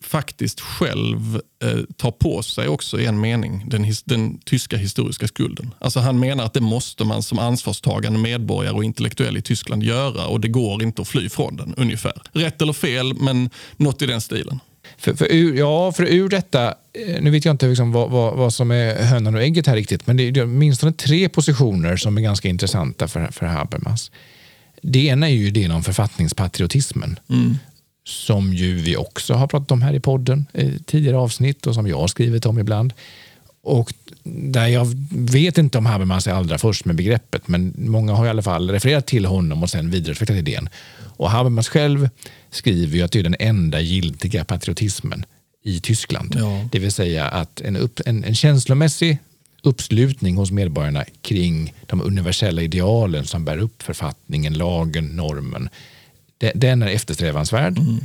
[0.00, 5.28] faktiskt själv eh, tar på sig också i en mening den, his, den tyska historiska
[5.28, 5.74] skulden.
[5.78, 10.26] Alltså han menar att det måste man som ansvarstagande medborgare och intellektuell i Tyskland göra
[10.26, 12.22] och det går inte att fly från den ungefär.
[12.32, 14.60] Rätt eller fel, men något i den stilen.
[14.98, 18.36] För, för ur, ja, för ur detta, eh, nu vet jag inte liksom vad, vad,
[18.36, 22.18] vad, som är hönan och ägget här riktigt, men det är åtminstone tre positioner som
[22.18, 24.10] är ganska intressanta för, för Habermas.
[24.82, 27.18] Det ena är ju idén om författningspatriotismen.
[27.28, 27.56] Mm
[28.08, 31.86] som ju vi också har pratat om här i podden i tidigare avsnitt och som
[31.86, 32.92] jag har skrivit om ibland.
[33.62, 33.94] Och
[34.24, 38.28] där jag vet inte om Habermas är allra först med begreppet, men många har i
[38.28, 40.68] alla fall refererat till honom och sen vidareutvecklat idén.
[41.16, 42.08] Och Habermas själv
[42.50, 45.24] skriver ju att det är den enda giltiga patriotismen
[45.64, 46.34] i Tyskland.
[46.38, 46.68] Ja.
[46.72, 49.18] Det vill säga att en, upp, en, en känslomässig
[49.62, 55.68] uppslutning hos medborgarna kring de universella idealen som bär upp författningen, lagen, normen
[56.54, 57.78] den är eftersträvansvärd.
[57.78, 57.98] Mm.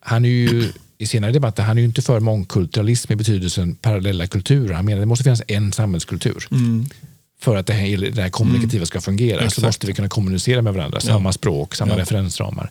[0.00, 4.26] Han är ju i senare debatter, han är ju inte för mångkulturalism i betydelsen parallella
[4.26, 4.74] kulturer.
[4.74, 6.48] Han menar att det måste finnas en samhällskultur.
[6.50, 6.86] Mm.
[7.40, 8.86] För att det här, det här kommunikativa mm.
[8.86, 9.54] ska fungera Exakt.
[9.54, 11.00] så måste vi kunna kommunicera med varandra.
[11.00, 11.32] Samma ja.
[11.32, 11.98] språk, samma ja.
[11.98, 12.70] referensramar.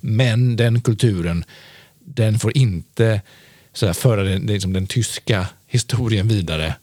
[0.00, 1.44] Men den kulturen,
[2.04, 3.20] den får inte
[3.72, 6.74] så där, föra den, liksom den tyska historien vidare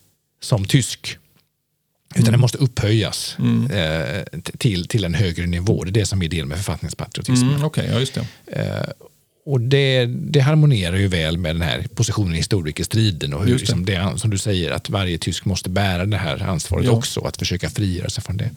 [0.41, 1.17] som tysk.
[2.15, 2.31] Utan mm.
[2.31, 3.71] det måste upphöjas mm.
[3.71, 5.83] eh, till, till en högre nivå.
[5.83, 7.49] Det är det som är idén med författningspatriotismen.
[7.49, 8.25] Mm, okay, ja, just det.
[8.47, 8.91] Eh,
[9.45, 13.57] och det, det, harmonerar ju väl med den här positionen i historikerstriden och hur det.
[13.57, 16.91] Liksom det, som du säger, att varje tysk måste bära det här ansvaret ja.
[16.91, 18.49] också, att försöka frigöra sig från det.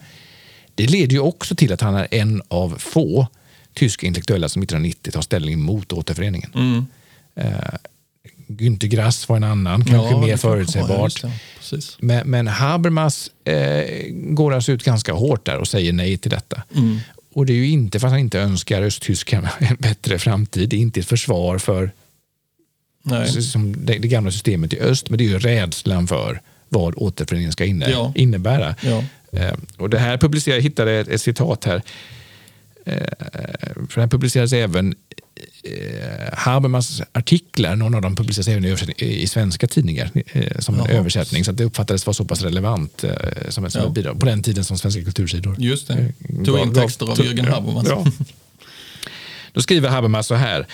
[0.75, 3.27] Det leder ju också till att han är en av få
[3.73, 6.51] tyska intellektuella som 1990 tar ställning mot återföreningen.
[6.55, 6.85] Mm.
[7.35, 7.75] Eh,
[8.47, 11.23] Günter Grass var en annan, kanske ja, mer förutsägbart.
[11.99, 16.63] Men, men, Habermas eh, går alltså ut ganska hårt där och säger nej till detta.
[16.75, 16.99] Mm.
[17.33, 20.69] och det är ju inte för att han inte önskar Östtyskarna en bättre framtid.
[20.69, 21.91] Det är inte ett försvar för
[23.77, 27.65] det, det, gamla systemet i öst, men det är ju rädslan för vad återföreningen ska
[27.65, 28.13] inne, ja.
[28.15, 28.75] innebära.
[28.81, 29.03] Ja.
[29.39, 31.81] Eh, och det här publicerade, jag hittade ett, ett citat här.
[32.85, 32.95] Eh,
[33.89, 34.95] för det här publicerades även
[35.63, 40.87] eh, Habermas artiklar, någon av dem publiceras även i, i svenska tidningar eh, som Jaha.
[40.87, 43.11] en översättning, så att det uppfattades vara så pass relevant eh,
[43.49, 43.87] som, som ja.
[43.87, 45.55] ett bidrag på den tiden som Svenska kultursidor.
[45.59, 47.87] Just det, eh, tog in texter av Jürgen Habermas.
[47.87, 48.05] Ja.
[49.53, 50.67] Då skriver Habermas så här.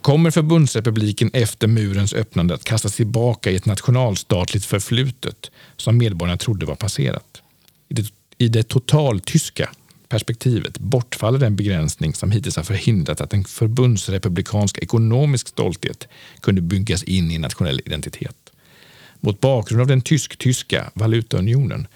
[0.00, 6.66] Kommer förbundsrepubliken efter murens öppnande att kastas tillbaka i ett nationalstatligt förflutet som medborgarna trodde
[6.66, 7.42] var passerat?
[7.88, 8.06] I det,
[8.38, 9.70] i det totaltyska
[10.14, 16.08] perspektivet bortfaller den begränsning som hittills har förhindrat att en förbundsrepublikansk ekonomisk stolthet
[16.40, 18.36] kunde byggas in i nationell identitet.
[19.20, 21.86] Mot bakgrund av den tysk-tyska valutaunionen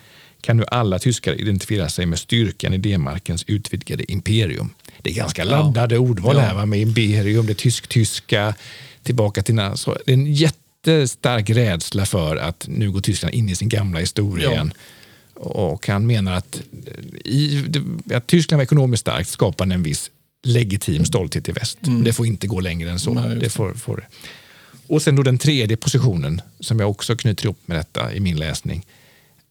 [0.41, 4.71] kan nu alla tyskar identifiera sig med styrkan i D-markens utvidgade imperium.
[5.03, 6.01] Det är ganska laddade ja.
[6.01, 6.67] ordval här va?
[6.67, 8.55] med imperium, det tysk-tyska,
[9.03, 9.61] tillbaka till...
[9.75, 14.01] Så det är en jättestark rädsla för att nu går Tyskland in i sin gamla
[14.01, 14.67] historia ja.
[15.41, 16.61] Och han menar att,
[17.25, 17.65] i,
[18.15, 20.11] att Tyskland var ekonomiskt starkt skapade en viss
[20.43, 21.79] legitim stolthet i väst.
[21.87, 22.05] Mm.
[22.05, 23.15] Det får inte gå längre än så.
[23.15, 24.09] Nej, det får, får.
[24.87, 28.37] Och sen då den tredje positionen, som jag också knyter ihop med detta i min
[28.37, 28.87] läsning,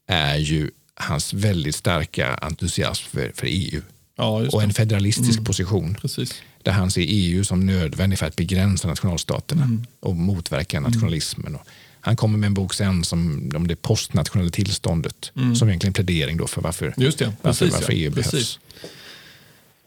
[0.08, 3.82] är ju hans väldigt starka entusiasm för, för EU.
[4.18, 5.46] Ja, och en federalistisk mm.
[5.46, 5.98] position.
[6.02, 6.42] Precis.
[6.64, 9.86] Där han ser EU som nödvändig för att begränsa nationalstaterna mm.
[10.00, 11.56] och motverka nationalismen.
[11.56, 11.68] Och
[12.08, 15.56] han kommer med en bok sen som, om det postnationella tillståndet mm.
[15.56, 17.34] som egentligen plädering då för varför, Just det.
[17.44, 18.32] Precis, varför, EU Precis.
[18.32, 18.60] behövs.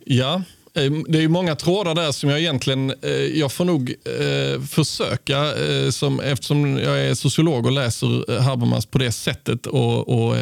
[0.05, 3.95] Ja, Ehm, Eh, det är många trådar där som jag egentligen, eh, jag får nog
[4.21, 9.67] eh, försöka, eh, som, eftersom jag är sociolog och läser eh, Habermas på det sättet,
[9.67, 10.37] och, och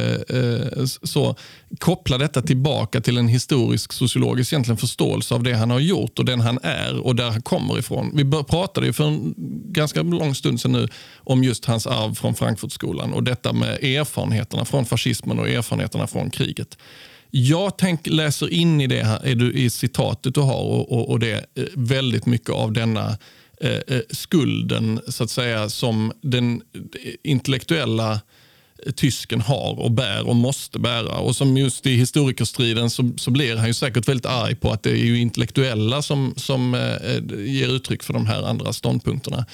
[1.03, 1.37] så
[1.79, 6.24] koppla detta tillbaka till en historisk sociologisk egentligen förståelse av det han har gjort och
[6.24, 8.11] den han är och där han kommer ifrån.
[8.14, 9.35] Vi pratade ju för en
[9.72, 14.64] ganska lång stund sedan nu om just hans arv från Frankfurtskolan och detta med erfarenheterna
[14.64, 16.79] från fascismen och erfarenheterna från kriget.
[17.31, 21.33] Jag tänk, läser in i det här, i citatet du har och, och, och det
[21.33, 23.19] eh, väldigt mycket av denna
[23.61, 28.12] eh, eh, skulden så att säga som den eh, intellektuella
[28.87, 31.19] eh, tysken har och bär och måste bära.
[31.19, 34.83] Och som just i historikerstriden så, så blir han ju säkert väldigt arg på att
[34.83, 39.47] det är ju intellektuella som, som eh, ger uttryck för de här andra ståndpunkterna.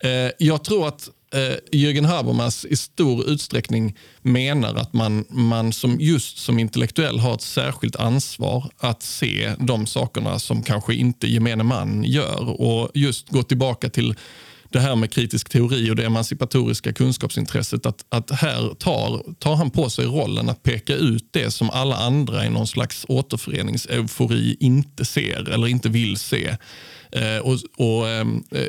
[0.00, 6.00] Eh, jag tror att eh, Jürgen Habermas i stor utsträckning menar att man, man som
[6.00, 11.62] just som intellektuell har ett särskilt ansvar att se de sakerna som kanske inte gemene
[11.62, 14.14] man gör och just gå tillbaka till
[14.70, 17.86] det här med kritisk teori och det emancipatoriska kunskapsintresset.
[17.86, 21.96] Att, att här tar, tar han på sig rollen att peka ut det som alla
[21.96, 26.56] andra i någon slags återföreningseufori inte ser eller inte vill se.
[27.12, 28.62] Eh, och, och ehm, eh,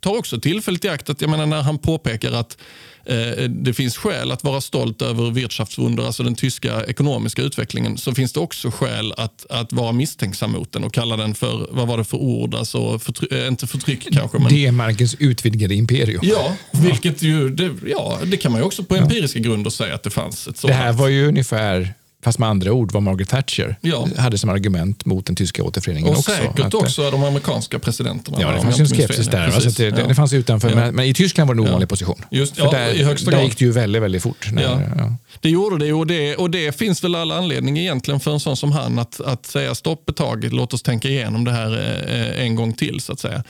[0.00, 2.58] tar också tillfället i akt att jag menar, när han påpekar att
[3.04, 8.14] eh, det finns skäl att vara stolt över Wirtschaftswunder, alltså den tyska ekonomiska utvecklingen, så
[8.14, 11.88] finns det också skäl att, att vara misstänksam mot den och kalla den för, vad
[11.88, 14.38] var det för ord, alltså förtry eh, inte förtryck kanske.
[14.38, 14.48] Men...
[14.48, 16.20] D-markens utvidgade imperium.
[16.22, 20.02] Ja, vilket ju, det, ja, det kan man ju också på empiriska grunder säga att
[20.02, 20.78] det fanns ett sådant.
[20.78, 21.94] Det här var ju ungefär
[22.26, 24.08] fast med andra ord vad Margaret Thatcher ja.
[24.18, 26.30] hade som argument mot den tyska återföreningen och också.
[26.30, 28.38] Säkert att, också de amerikanska presidenterna.
[28.40, 29.50] Ja, det fanns en skepsis där.
[29.50, 30.76] Precis, det, det, det, fanns utanför, ja.
[30.76, 32.22] men, men, i Tyskland var det en ovanlig position.
[32.30, 34.52] Just, ja, där, i högsta där gick det ju väldigt, väldigt fort.
[34.52, 38.40] När, det gjorde det och, det och det finns väl all anledning egentligen för en
[38.40, 41.72] sån som han att, att säga stopp ett tag, låt oss tänka igenom det här
[42.08, 43.00] eh, en gång till.
[43.00, 43.42] så att säga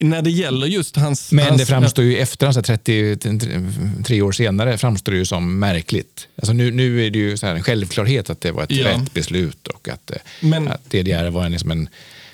[0.00, 1.32] när det gäller just hans...
[1.32, 6.28] Men hans, det framstår ju efter, alltså 33 år senare, framstår det ju som märkligt.
[6.36, 8.88] Alltså nu, nu är det ju så en självklarhet att det var ett ja.
[8.88, 11.88] rätt beslut och att, eh, Men, att DDR var en, liksom en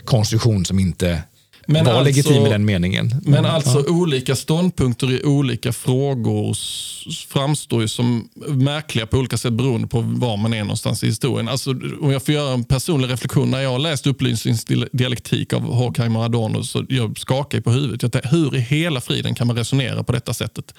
[0.04, 1.22] konstruktion som inte
[1.66, 3.08] men var alltså, legitim i den meningen.
[3.22, 3.92] Men, men alltså ja.
[3.92, 6.56] olika ståndpunkter i olika frågor
[7.28, 11.48] framstår ju som märkliga på olika sätt beroende på var man är någonstans i historien.
[11.48, 13.50] Alltså, om jag får göra en personlig reflektion.
[13.50, 18.02] När jag har läst upplysningsdialektik av Horkheimer Adorno så jag skakar på huvudet.
[18.02, 20.74] Jag tänkte, hur i hela friden kan man resonera på detta sättet?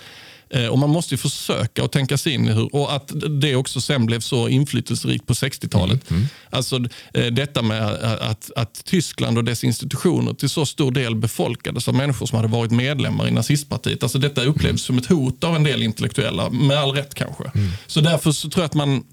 [0.50, 3.56] Eh, och Man måste ju försöka att tänka sig in i hur, och att det
[3.56, 6.10] också sen blev så inflytelserikt på 60-talet.
[6.10, 6.22] Mm.
[6.22, 6.30] Mm.
[6.50, 6.76] Alltså
[7.14, 11.94] eh, detta med att, att Tyskland och dess institutioner till så stor del befolkades av
[11.94, 14.04] människor som hade varit medlemmar i nazistpartiet.
[14.04, 14.78] Alltså detta upplevs mm.
[14.78, 17.44] som ett hot av en del intellektuella, med all rätt kanske.
[17.56, 17.72] Mm.
[17.88, 19.04] Så därför så tror jag att man,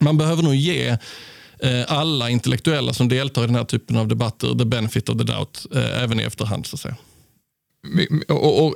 [0.00, 0.88] man behöver nog ge
[1.58, 5.24] eh, alla intellektuella som deltar i den här typen av debatter the benefit of the
[5.24, 6.66] doubt, även i efterhand.
[6.66, 6.96] Så att säga.
[8.28, 8.74] Och, och,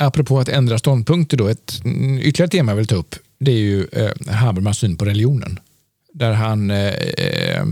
[0.00, 1.82] apropå att ändra ståndpunkter, då, ett
[2.20, 5.60] ytterligare tema jag vill ta upp det är ju eh, Habermas syn på religionen.
[6.12, 7.64] där han eh, eh,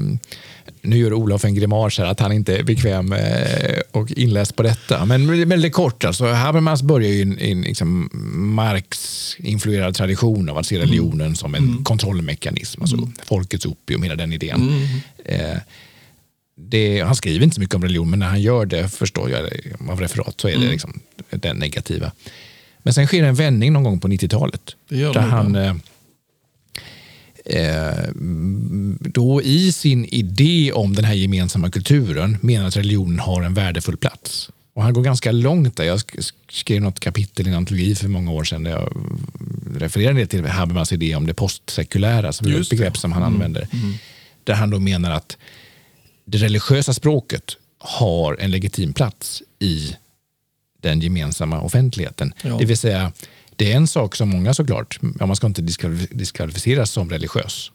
[0.83, 4.63] nu gör Olof en grimas här att han inte är bekväm eh, och inläst på
[4.63, 5.05] detta.
[5.05, 8.11] Men väldigt kort, alltså, Habermas börjar ju i en liksom
[8.57, 11.35] Marx-influerad tradition av att se religionen mm.
[11.35, 11.85] som en mm.
[11.85, 13.13] kontrollmekanism, alltså mm.
[13.25, 14.61] folkets opium, hela den idén.
[14.61, 15.61] Mm.
[16.61, 19.49] Det, han skriver inte så mycket om religion, men när han gör det, förstår jag
[19.91, 20.71] av referat, så är det mm.
[20.71, 21.01] liksom
[21.31, 22.13] den negativa.
[22.79, 24.77] Men sen sker en vändning någon gång på 90-talet.
[24.89, 25.57] Där han...
[25.57, 25.75] Eh,
[27.51, 28.05] Eh,
[29.01, 33.97] då i sin idé om den här gemensamma kulturen menar att religionen har en värdefull
[33.97, 34.51] plats.
[34.75, 35.85] Och han går ganska långt där.
[35.85, 36.01] Jag
[36.51, 38.93] skrev något kapitel i en antologi för många år sedan där jag
[39.77, 43.35] refererade till Habermas idé om det postsekulära, som är ett begrepp som han mm.
[43.35, 43.69] använder.
[43.73, 43.95] Mm.
[44.45, 45.37] Där han då menar att
[46.31, 49.97] det religiösa språket har en legitim plats i
[50.81, 52.33] den gemensamma offentligheten.
[52.43, 52.59] Ja.
[52.59, 53.13] Det vill säga,
[53.57, 55.63] det är en sak som många såklart, ja, man ska inte
[56.11, 57.71] diskvalificeras som religiös.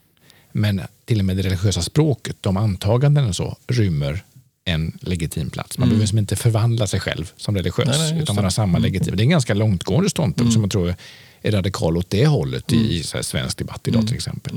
[0.51, 4.23] Men till och med det religiösa språket, de antaganden och så, rymmer
[4.65, 5.77] en legitim plats.
[5.77, 5.99] Man mm.
[5.99, 8.81] behöver inte förvandla sig själv som religiös, nej, nej, utan man har samma mm.
[8.81, 9.15] legitim.
[9.15, 10.51] Det är en ganska långtgående ståndpunkt mm.
[10.51, 10.95] som jag tror
[11.41, 12.85] är radikal åt det hållet mm.
[12.85, 14.07] i så svensk debatt idag mm.
[14.07, 14.53] till exempel.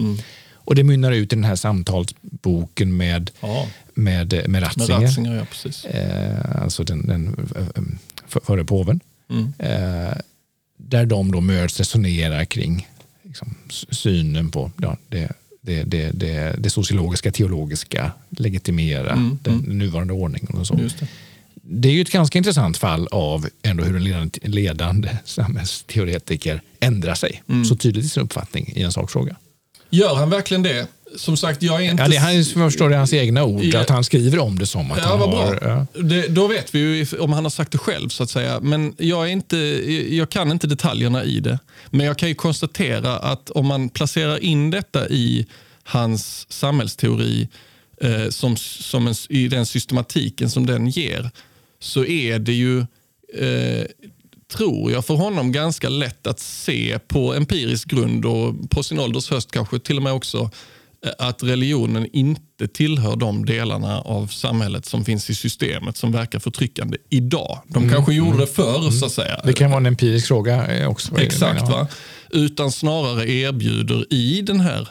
[0.67, 0.69] Mm.
[0.69, 3.69] Och det mynnar ut i den här samtalsboken med, ja.
[3.95, 4.99] med, med Ratzinger.
[4.99, 5.85] Med Ratzinger ja, precis.
[5.85, 7.83] Eh, alltså den, den eh,
[8.47, 9.01] före påven.
[9.59, 10.19] Eh,
[10.77, 12.89] där de då möts resonerar kring
[13.23, 13.55] liksom,
[13.91, 19.79] synen på ja, det, det, det, det, det sociologiska, teologiska, legitimera mm, den mm.
[19.79, 20.55] nuvarande ordningen.
[20.55, 20.75] Och så.
[20.75, 21.09] Det.
[21.63, 21.89] det.
[21.89, 27.43] är ju ett ganska intressant fall av ändå hur en ledande, ledande samhällsteoretiker ändrar sig
[27.49, 27.65] mm.
[27.65, 29.37] så tydligt i sin uppfattning i en sakfråga.
[29.91, 30.87] Gör han verkligen det?
[31.17, 32.03] som sagt, jag är inte...
[32.03, 33.81] Ja, det han, förstår det hans egna ord, ja.
[33.81, 35.59] att han skriver om det som att ja, han har...
[35.63, 36.03] Ja.
[36.03, 38.61] Det, då vet vi ju om han har sagt det själv, så att säga.
[38.61, 39.57] Men jag, är inte,
[40.17, 41.59] jag kan inte detaljerna i det.
[41.91, 45.47] Men jag kan ju konstatera att om man placerar in detta i
[45.83, 47.49] hans samhällsteori
[48.01, 51.31] eh, som, som en, i den systematiken som den ger,
[51.81, 52.79] så är det ju
[53.35, 53.87] eh,
[54.53, 59.31] tror jag, för honom ganska lätt att se på empirisk grund och på sin ålders
[59.31, 60.51] höst kanske till och med också
[61.19, 66.99] att religionen inte tillhör de delarna av samhället som finns i systemet som verkar förtryckande
[67.11, 67.59] idag.
[67.69, 67.95] De mm.
[67.95, 68.93] kanske gjorde det förr, mm.
[68.93, 69.41] så att säga.
[69.45, 71.21] Det kan vara en empirisk fråga eh, också.
[71.21, 71.69] Exakt.
[71.69, 71.89] va?
[72.31, 74.89] Utan snarare erbjuder i den här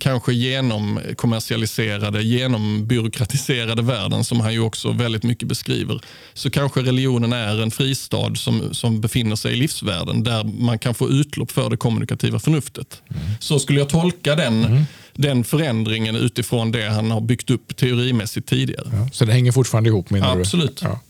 [0.00, 6.00] kanske genomkommersialiserade, genombyråkratiserade världen som han ju också väldigt mycket beskriver,
[6.34, 10.94] så kanske religionen är en fristad som, som befinner sig i livsvärlden där man kan
[10.94, 13.02] få utlopp för det kommunikativa förnuftet.
[13.08, 13.22] Mm.
[13.40, 18.48] Så skulle jag tolka den mm den förändringen utifrån det han har byggt upp teorimässigt
[18.48, 18.88] tidigare.
[18.92, 20.76] Ja, så det hänger fortfarande ihop menar Absolut.
[20.76, 20.86] du?
[20.86, 21.00] Ja.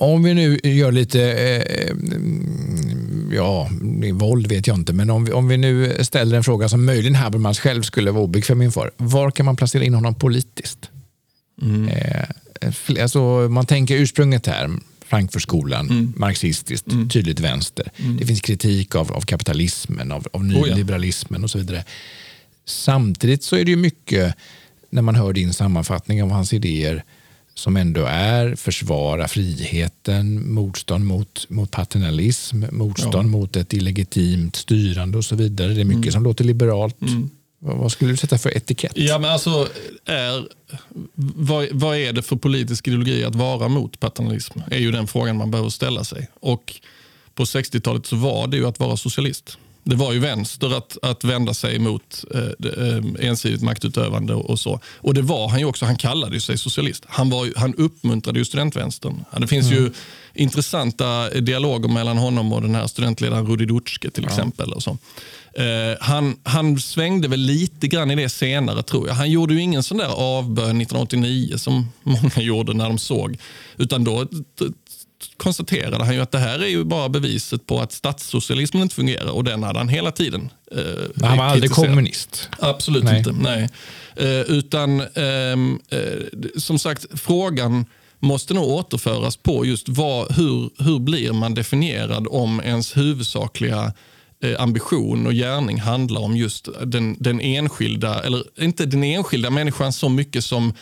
[0.00, 1.94] Om vi nu gör lite, eh,
[3.36, 3.70] ja,
[4.12, 7.14] våld vet jag inte, men om vi, om vi nu ställer en fråga som möjligen
[7.14, 8.90] Habermas själv skulle vara obekväm inför.
[8.96, 10.90] Var kan man placera in honom politiskt?
[11.62, 11.88] Mm.
[11.88, 14.70] Eh, alltså, man tänker ursprunget här,
[15.06, 16.12] Frankfurtskolan, mm.
[16.16, 17.08] marxistiskt, mm.
[17.08, 17.90] tydligt vänster.
[17.96, 18.16] Mm.
[18.16, 21.44] Det finns kritik av, av kapitalismen, av, av nyliberalismen oh ja.
[21.44, 21.84] och så vidare.
[22.64, 24.34] Samtidigt så är det ju mycket,
[24.90, 27.04] när man hör din sammanfattning av hans idéer,
[27.58, 33.22] som ändå är försvara friheten, motstånd mot, mot paternalism, motstånd ja.
[33.22, 35.74] mot ett illegitimt styrande och så vidare.
[35.74, 36.12] Det är mycket mm.
[36.12, 37.00] som låter liberalt.
[37.02, 37.30] Mm.
[37.58, 38.92] Vad skulle du sätta för etikett?
[38.94, 39.68] Ja, men alltså,
[40.04, 40.48] är,
[41.14, 44.58] vad, vad är det för politisk ideologi att vara mot paternalism?
[44.70, 46.28] är ju den frågan man behöver ställa sig.
[46.40, 46.80] Och
[47.34, 49.58] På 60-talet så var det ju att vara socialist.
[49.88, 54.80] Det var ju vänster att, att vända sig mot eh, eh, ensidigt maktutövande och så.
[54.96, 55.84] Och det var han ju också.
[55.84, 57.04] Han kallade sig socialist.
[57.08, 59.24] Han, var, han uppmuntrade ju studentvänstern.
[59.40, 59.84] Det finns mm.
[59.84, 59.92] ju
[60.34, 64.30] intressanta dialoger mellan honom och den här studentledaren Rudi Dutschke till ja.
[64.30, 64.72] exempel.
[64.72, 64.98] Och så.
[65.52, 69.14] Eh, han, han svängde väl lite grann i det senare tror jag.
[69.14, 73.38] Han gjorde ju ingen sån där avbön 1989 som många gjorde när de såg.
[73.76, 74.26] Utan då
[75.36, 79.30] konstaterade han ju att det här är ju bara beviset på att statssocialismen inte fungerar
[79.30, 82.48] och den hade han hela tiden eh, Han var aldrig kommunist.
[82.58, 83.18] Absolut nej.
[83.18, 83.32] inte.
[83.32, 83.68] Nej.
[84.16, 86.00] Eh, utan ehm, eh,
[86.56, 87.86] som sagt, frågan
[88.18, 93.92] måste nog återföras på just vad, hur, hur blir man definierad om ens huvudsakliga
[94.42, 99.92] eh, ambition och gärning handlar om just den, den enskilda, eller inte den enskilda människan
[99.92, 100.72] så mycket som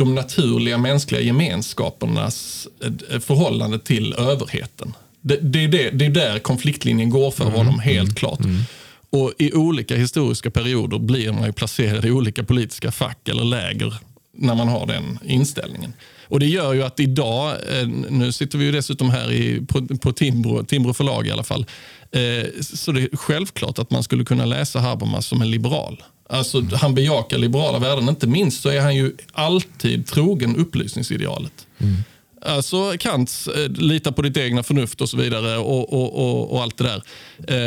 [0.00, 2.68] de naturliga mänskliga gemenskapernas
[3.10, 4.92] eh, förhållande till överheten.
[5.20, 7.56] Det, det, är, det, det är där konfliktlinjen går för mm.
[7.56, 8.14] honom, helt mm.
[8.14, 8.40] klart.
[8.40, 8.62] Mm.
[9.10, 13.94] Och I olika historiska perioder blir man ju placerad i olika politiska fack eller läger
[14.32, 15.92] när man har den inställningen.
[16.24, 19.86] Och Det gör ju att idag, eh, nu sitter vi ju dessutom här i, på,
[19.86, 21.66] på Timbro, Timbro förlag i alla fall,
[22.12, 26.02] eh, så det är självklart att man skulle kunna läsa Habermas som en liberal.
[26.30, 28.08] Alltså, han bejakar liberala värden.
[28.08, 31.66] Inte minst så är han ju alltid trogen upplysningsidealet.
[31.78, 31.96] Mm.
[32.42, 36.62] Alltså Kants eh, lita på ditt egna förnuft och så vidare och, och, och, och
[36.62, 37.02] allt det där.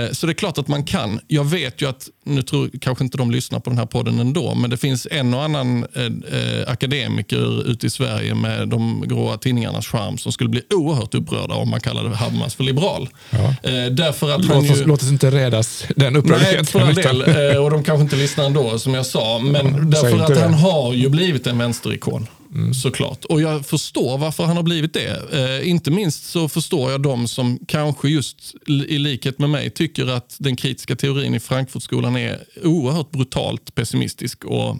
[0.06, 1.20] Eh, så det är klart att man kan.
[1.28, 4.56] Jag vet ju att, nu tror kanske inte de lyssnar på den här podden ändå,
[4.56, 9.88] men det finns en och annan eh, akademiker ute i Sverige med de gråa tidningarnas
[9.88, 13.10] charm som skulle bli oerhört upprörda om man kallade Habermas för liberal.
[13.30, 13.56] Ja.
[13.70, 14.86] Eh, därför att låt, oss, ju...
[14.86, 16.56] låt oss inte rädas den upprördheten.
[16.56, 17.58] Nej, för all del.
[17.58, 19.40] Och de kanske inte lyssnar ändå, som jag sa.
[19.40, 22.28] Men ja, därför att han har ju blivit en vänsterikon.
[22.54, 22.74] Mm.
[22.74, 23.26] Såklart.
[23.26, 25.34] Och jag förstår varför han har blivit det.
[25.34, 30.08] Eh, inte minst så förstår jag de som kanske just i likhet med mig tycker
[30.08, 34.78] att den kritiska teorin i Frankfurtskolan är oerhört brutalt pessimistisk och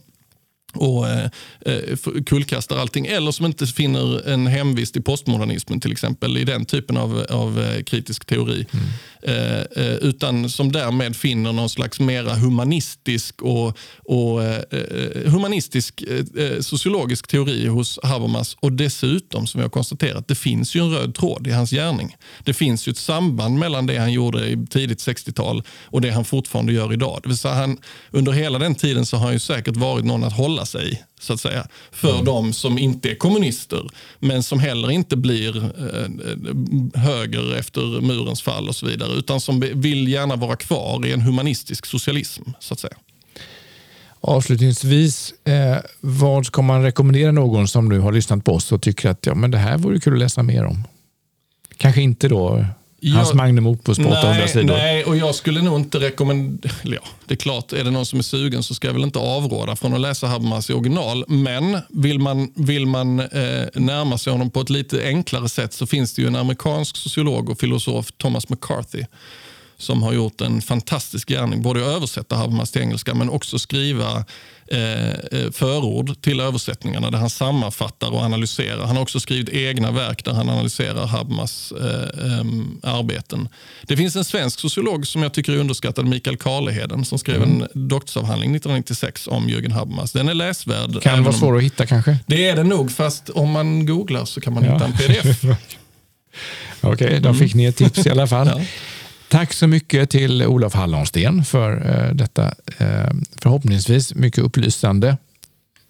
[0.76, 1.30] och eh,
[1.66, 3.06] eh kullkastar allting.
[3.06, 7.62] Eller som inte finner en hemvist i postmodernismen till exempel, i den typen av, av
[7.62, 8.66] eh, kritisk teori.
[8.72, 8.86] Mm.
[9.26, 16.04] Eh, eh, utan som därmed finner någon slags mera humanistisk och, och eh, eh humanistisk
[16.60, 18.58] sociologisk teori hos Habermas.
[18.60, 22.16] Och dessutom, som vi har konstaterat, det finns ju en röd tråd i hans gärning.
[22.44, 26.26] Det finns ju ett samband mellan det han gjorde i tidigt 60-tal och det han
[26.26, 27.20] fortfarande gör idag.
[27.24, 27.78] Det vill säga han,
[28.12, 31.00] under hela den tiden så har han ju säkert varit någon att hålla sig i
[31.24, 32.26] så att säga, för mm.
[32.26, 38.70] de som inte är kommunister, men som heller inte blir eh, höger efter murens fall
[38.70, 42.44] och så vidare, utan som vill gärna vara kvar i en humanistisk socialism.
[42.60, 42.96] så att säga.
[44.22, 49.10] Avslutningsvis, eh, vad ska man rekommendera någon som nu har lyssnat på oss och tycker
[49.10, 50.84] att ja, men det här vore kul att läsa mer om?
[51.78, 52.66] Kanske inte då
[53.12, 54.76] Hans jag, Magnum Opus på 800 sidor.
[54.76, 56.74] Nej, och jag skulle nog inte rekommendera...
[56.84, 59.20] Ja, det är klart, är det någon som är sugen så ska jag väl inte
[59.20, 61.26] avråda från att läsa Habermas i original.
[61.28, 63.26] Men vill man, vill man eh,
[63.74, 67.50] närma sig honom på ett lite enklare sätt så finns det ju en amerikansk sociolog
[67.50, 69.04] och filosof, Thomas McCarthy,
[69.84, 71.62] som har gjort en fantastisk gärning.
[71.62, 74.26] Både att översätta Habermas till engelska men också skriva
[74.68, 78.86] Eh, eh, förord till översättningarna där han sammanfattar och analyserar.
[78.86, 83.50] Han har också skrivit egna verk där han analyserar Habermas eh, arbeten.
[83.82, 87.62] Det finns en svensk sociolog som jag tycker är underskattad, Mikael Karleheden, som skrev mm.
[87.62, 90.12] en doktorsavhandling 1996 om Jürgen Habermas.
[90.12, 91.02] Den är läsvärd.
[91.02, 92.18] Kan vara svår att hitta kanske?
[92.26, 94.74] Det är det nog, fast om man googlar så kan man ja.
[94.74, 95.44] hitta en pdf.
[96.82, 98.48] Okej, okay, då fick ni ett tips i alla fall.
[98.56, 98.62] ja.
[99.34, 102.52] Tack så mycket till Olof Hallonsten för uh, detta uh,
[103.42, 105.18] förhoppningsvis mycket upplysande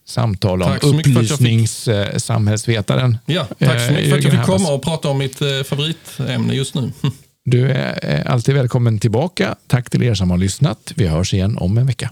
[0.05, 3.17] samtal om upplysningssamhällsvetaren.
[3.25, 6.75] Ja, tack så mycket för att jag fick komma och prata om mitt favoritämne just
[6.75, 6.91] nu.
[7.45, 9.55] Du är alltid välkommen tillbaka.
[9.67, 10.93] Tack till er som har lyssnat.
[10.95, 12.11] Vi hörs igen om en vecka.